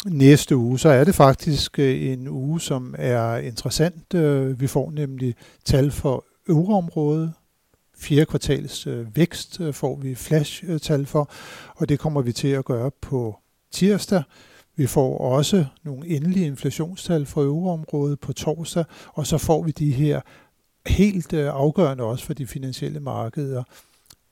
næste 0.06 0.56
uge, 0.56 0.80
så 0.80 0.90
er 0.90 1.04
det 1.04 1.16
faktisk 1.16 1.80
øh, 1.80 2.04
en 2.04 2.28
uge, 2.28 2.62
som 2.62 2.96
er 2.98 3.38
interessant. 3.38 4.14
Øh, 4.14 4.62
vi 4.62 4.68
får 4.68 4.92
nemlig 4.92 5.36
tal 5.66 5.92
for 5.92 6.26
euroområde. 6.50 7.34
fjerde 7.98 8.26
kvartals 8.26 8.88
øh, 8.88 9.16
vækst 9.16 9.60
øh, 9.60 9.74
får 9.74 9.96
vi 9.96 10.16
flash-tal 10.16 11.00
øh, 11.00 11.08
for, 11.08 11.32
og 11.76 11.90
det 11.90 12.00
kommer 12.00 12.22
vi 12.22 12.32
til 12.32 12.48
at 12.48 12.66
gøre 12.66 12.92
på 13.02 13.40
tirsdag. 13.72 14.24
Vi 14.76 14.88
får 14.88 15.18
også 15.18 15.66
nogle 15.84 16.08
endelige 16.08 16.46
inflationstal 16.46 17.26
for 17.26 17.44
euroområdet 17.44 18.20
på 18.20 18.34
torsdag, 18.34 18.86
og 19.08 19.28
så 19.28 19.38
får 19.38 19.64
vi 19.64 19.72
de 19.72 19.92
her 19.92 20.22
helt 20.88 21.34
øh, 21.34 21.50
afgørende 21.54 22.04
også 22.04 22.26
for 22.26 22.34
de 22.34 22.48
finansielle 22.48 23.00
markeder. 23.00 23.64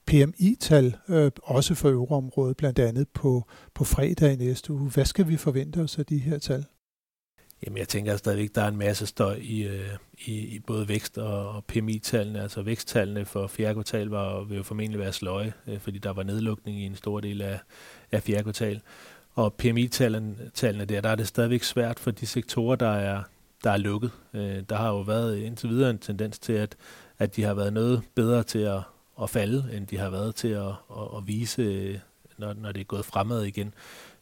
PMI-tal, 0.05 0.97
øh, 1.07 1.31
også 1.43 1.75
for 1.75 1.89
euroområdet, 1.89 2.57
blandt 2.57 2.79
andet 2.79 3.07
på, 3.09 3.43
på 3.73 3.83
fredag 3.83 4.33
i 4.33 4.35
næste 4.35 4.73
uge. 4.73 4.89
Hvad 4.89 5.05
skal 5.05 5.27
vi 5.27 5.37
forvente 5.37 5.77
os 5.77 5.99
af 5.99 6.05
de 6.05 6.17
her 6.17 6.37
tal? 6.37 6.65
Jamen, 7.65 7.77
jeg 7.77 7.87
tænker 7.87 8.17
stadigvæk, 8.17 8.55
der 8.55 8.61
er 8.61 8.67
en 8.67 8.77
masse 8.77 9.05
støj 9.05 9.35
i, 9.41 9.67
øh, 9.67 9.89
i, 10.25 10.39
i 10.39 10.59
både 10.59 10.87
vækst- 10.87 11.17
og, 11.17 11.49
og 11.49 11.65
PMI-tallene. 11.65 12.41
Altså 12.41 12.61
væksttallene 12.61 13.25
for 13.25 13.47
fjerde 13.47 13.73
kvartal 13.73 14.07
var, 14.07 14.43
vil 14.43 14.57
jo 14.57 14.63
formentlig 14.63 14.99
være 14.99 15.13
sløje, 15.13 15.53
øh, 15.67 15.79
fordi 15.79 15.97
der 15.97 16.13
var 16.13 16.23
nedlukning 16.23 16.81
i 16.81 16.85
en 16.85 16.95
stor 16.95 17.19
del 17.19 17.41
af, 17.41 17.59
af 18.11 18.23
fjerde 18.23 18.43
kvartal. 18.43 18.81
Og 19.33 19.53
PMI-tallene 19.53 20.85
der, 20.85 21.01
der 21.01 21.09
er 21.09 21.15
det 21.15 21.27
stadigvæk 21.27 21.63
svært 21.63 21.99
for 21.99 22.11
de 22.11 22.25
sektorer, 22.25 22.75
der 22.75 22.91
er, 22.91 23.23
der 23.63 23.71
er 23.71 23.77
lukket. 23.77 24.11
Øh, 24.33 24.63
der 24.69 24.75
har 24.75 24.89
jo 24.89 24.99
været 25.01 25.37
indtil 25.37 25.69
videre 25.69 25.89
en 25.89 25.97
tendens 25.97 26.39
til, 26.39 26.53
at, 26.53 26.75
at 27.19 27.35
de 27.35 27.43
har 27.43 27.53
været 27.53 27.73
noget 27.73 28.01
bedre 28.15 28.43
til 28.43 28.59
at, 28.59 28.81
at 29.21 29.29
falde, 29.29 29.69
end 29.73 29.87
de 29.87 29.97
har 29.97 30.09
været 30.09 30.35
til 30.35 30.47
at, 30.47 30.67
at, 30.67 31.17
at 31.17 31.27
vise, 31.27 31.61
øh, 31.61 31.99
når, 32.37 32.53
når 32.53 32.71
det 32.71 32.79
er 32.79 32.85
gået 32.85 33.05
fremad 33.05 33.43
igen. 33.43 33.73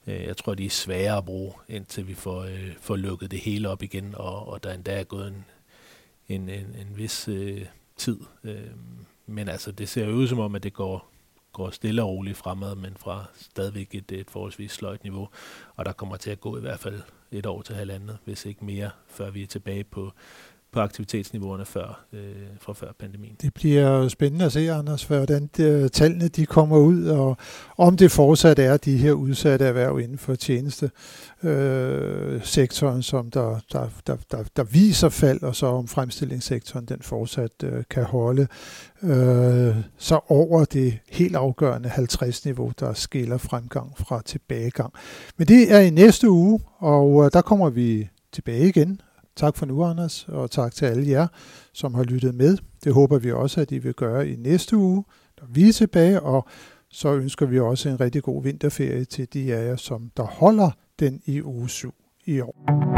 Øh, 0.07 0.23
jeg 0.23 0.37
tror, 0.37 0.55
de 0.55 0.65
er 0.65 0.69
svære 0.69 1.17
at 1.17 1.25
bruge, 1.25 1.53
indtil 1.69 2.07
vi 2.07 2.13
får, 2.13 2.43
øh, 2.43 2.73
får 2.79 2.95
lukket 2.95 3.31
det 3.31 3.39
hele 3.39 3.69
op 3.69 3.83
igen, 3.83 4.15
og, 4.15 4.47
og 4.47 4.63
der 4.63 4.73
endda 4.73 4.99
er 4.99 5.03
gået 5.03 5.27
en, 5.27 5.45
en, 6.27 6.49
en, 6.49 6.75
en 6.75 6.97
vis 6.97 7.27
øh, 7.27 7.65
tid. 7.97 8.19
Øh, 8.43 8.71
men 9.25 9.49
altså, 9.49 9.71
det 9.71 9.89
ser 9.89 10.05
jo 10.05 10.11
ud 10.11 10.27
som 10.27 10.39
om, 10.39 10.55
at 10.55 10.63
det 10.63 10.73
går, 10.73 11.09
går 11.53 11.69
stille 11.69 12.03
og 12.03 12.09
roligt 12.09 12.37
fremad, 12.37 12.75
men 12.75 12.93
fra 12.97 13.25
stadigvæk 13.39 13.95
et, 13.95 14.11
et 14.11 14.29
forholdsvis 14.29 14.71
sløjt 14.71 15.03
niveau. 15.03 15.29
Og 15.75 15.85
der 15.85 15.91
kommer 15.91 16.17
til 16.17 16.29
at 16.31 16.39
gå 16.39 16.57
i 16.57 16.61
hvert 16.61 16.79
fald 16.79 17.01
et 17.31 17.45
år 17.45 17.61
til 17.61 17.75
halvandet, 17.75 18.17
hvis 18.25 18.45
ikke 18.45 18.65
mere, 18.65 18.89
før 19.07 19.29
vi 19.29 19.43
er 19.43 19.47
tilbage 19.47 19.83
på, 19.83 20.11
på 20.71 20.79
aktivitetsniveauerne 20.79 21.65
før, 21.65 22.05
øh, 22.13 22.19
fra 22.61 22.73
før 22.73 22.91
pandemien. 22.99 23.35
Det 23.41 23.53
bliver 23.53 24.07
spændende 24.07 24.45
at 24.45 24.51
se, 24.51 24.71
Anders, 24.71 25.03
hvordan 25.03 25.49
de, 25.57 25.89
tallene 25.89 26.27
de 26.27 26.45
kommer 26.45 26.77
ud, 26.77 27.05
og 27.05 27.37
om 27.77 27.97
det 27.97 28.11
fortsat 28.11 28.59
er 28.59 28.77
de 28.77 28.97
her 28.97 29.11
udsatte 29.11 29.65
erhverv 29.65 29.99
inden 29.99 30.17
for 30.17 30.35
tjeneste 30.35 30.91
øh, 31.43 32.43
sektoren, 32.43 33.03
som 33.03 33.31
der, 33.31 33.59
der, 33.71 33.89
der, 34.07 34.17
der, 34.31 34.43
der 34.55 34.63
viser 34.63 35.09
fald, 35.09 35.43
og 35.43 35.55
så 35.55 35.65
om 35.65 35.87
fremstillingssektoren 35.87 36.85
den 36.85 37.01
fortsat 37.01 37.63
øh, 37.63 37.83
kan 37.89 38.03
holde 38.03 38.47
øh, 39.03 39.75
så 39.97 40.19
over 40.27 40.65
det 40.65 40.99
helt 41.09 41.35
afgørende 41.35 41.89
50-niveau, 41.89 42.71
der 42.79 42.93
skiller 42.93 43.37
fremgang 43.37 43.97
fra 43.97 44.21
tilbagegang. 44.25 44.93
Men 45.37 45.47
det 45.47 45.73
er 45.73 45.79
i 45.79 45.89
næste 45.89 46.29
uge, 46.29 46.59
og 46.77 47.25
øh, 47.25 47.31
der 47.33 47.41
kommer 47.41 47.69
vi 47.69 48.09
tilbage 48.31 48.67
igen 48.67 49.01
Tak 49.37 49.57
for 49.57 49.65
nu, 49.65 49.83
Anders, 49.83 50.25
og 50.27 50.51
tak 50.51 50.73
til 50.73 50.85
alle 50.85 51.09
jer, 51.09 51.27
som 51.73 51.93
har 51.93 52.03
lyttet 52.03 52.35
med. 52.35 52.57
Det 52.83 52.93
håber 52.93 53.19
vi 53.19 53.31
også, 53.31 53.61
at 53.61 53.71
I 53.71 53.77
vil 53.77 53.93
gøre 53.93 54.29
i 54.29 54.35
næste 54.35 54.77
uge. 54.77 55.03
når 55.41 55.47
vi 55.49 55.69
er 55.69 55.73
tilbage, 55.73 56.21
og 56.21 56.47
så 56.89 57.13
ønsker 57.13 57.45
vi 57.45 57.59
også 57.59 57.89
en 57.89 57.99
rigtig 57.99 58.23
god 58.23 58.43
vinterferie 58.43 59.05
til 59.05 59.33
de 59.33 59.53
af 59.53 59.67
jer, 59.67 59.75
som 59.75 60.11
der 60.17 60.23
holder 60.23 60.71
den 60.99 61.21
i 61.25 61.41
uge 61.41 61.69
7 61.69 61.93
i 62.25 62.39
år. 62.39 62.96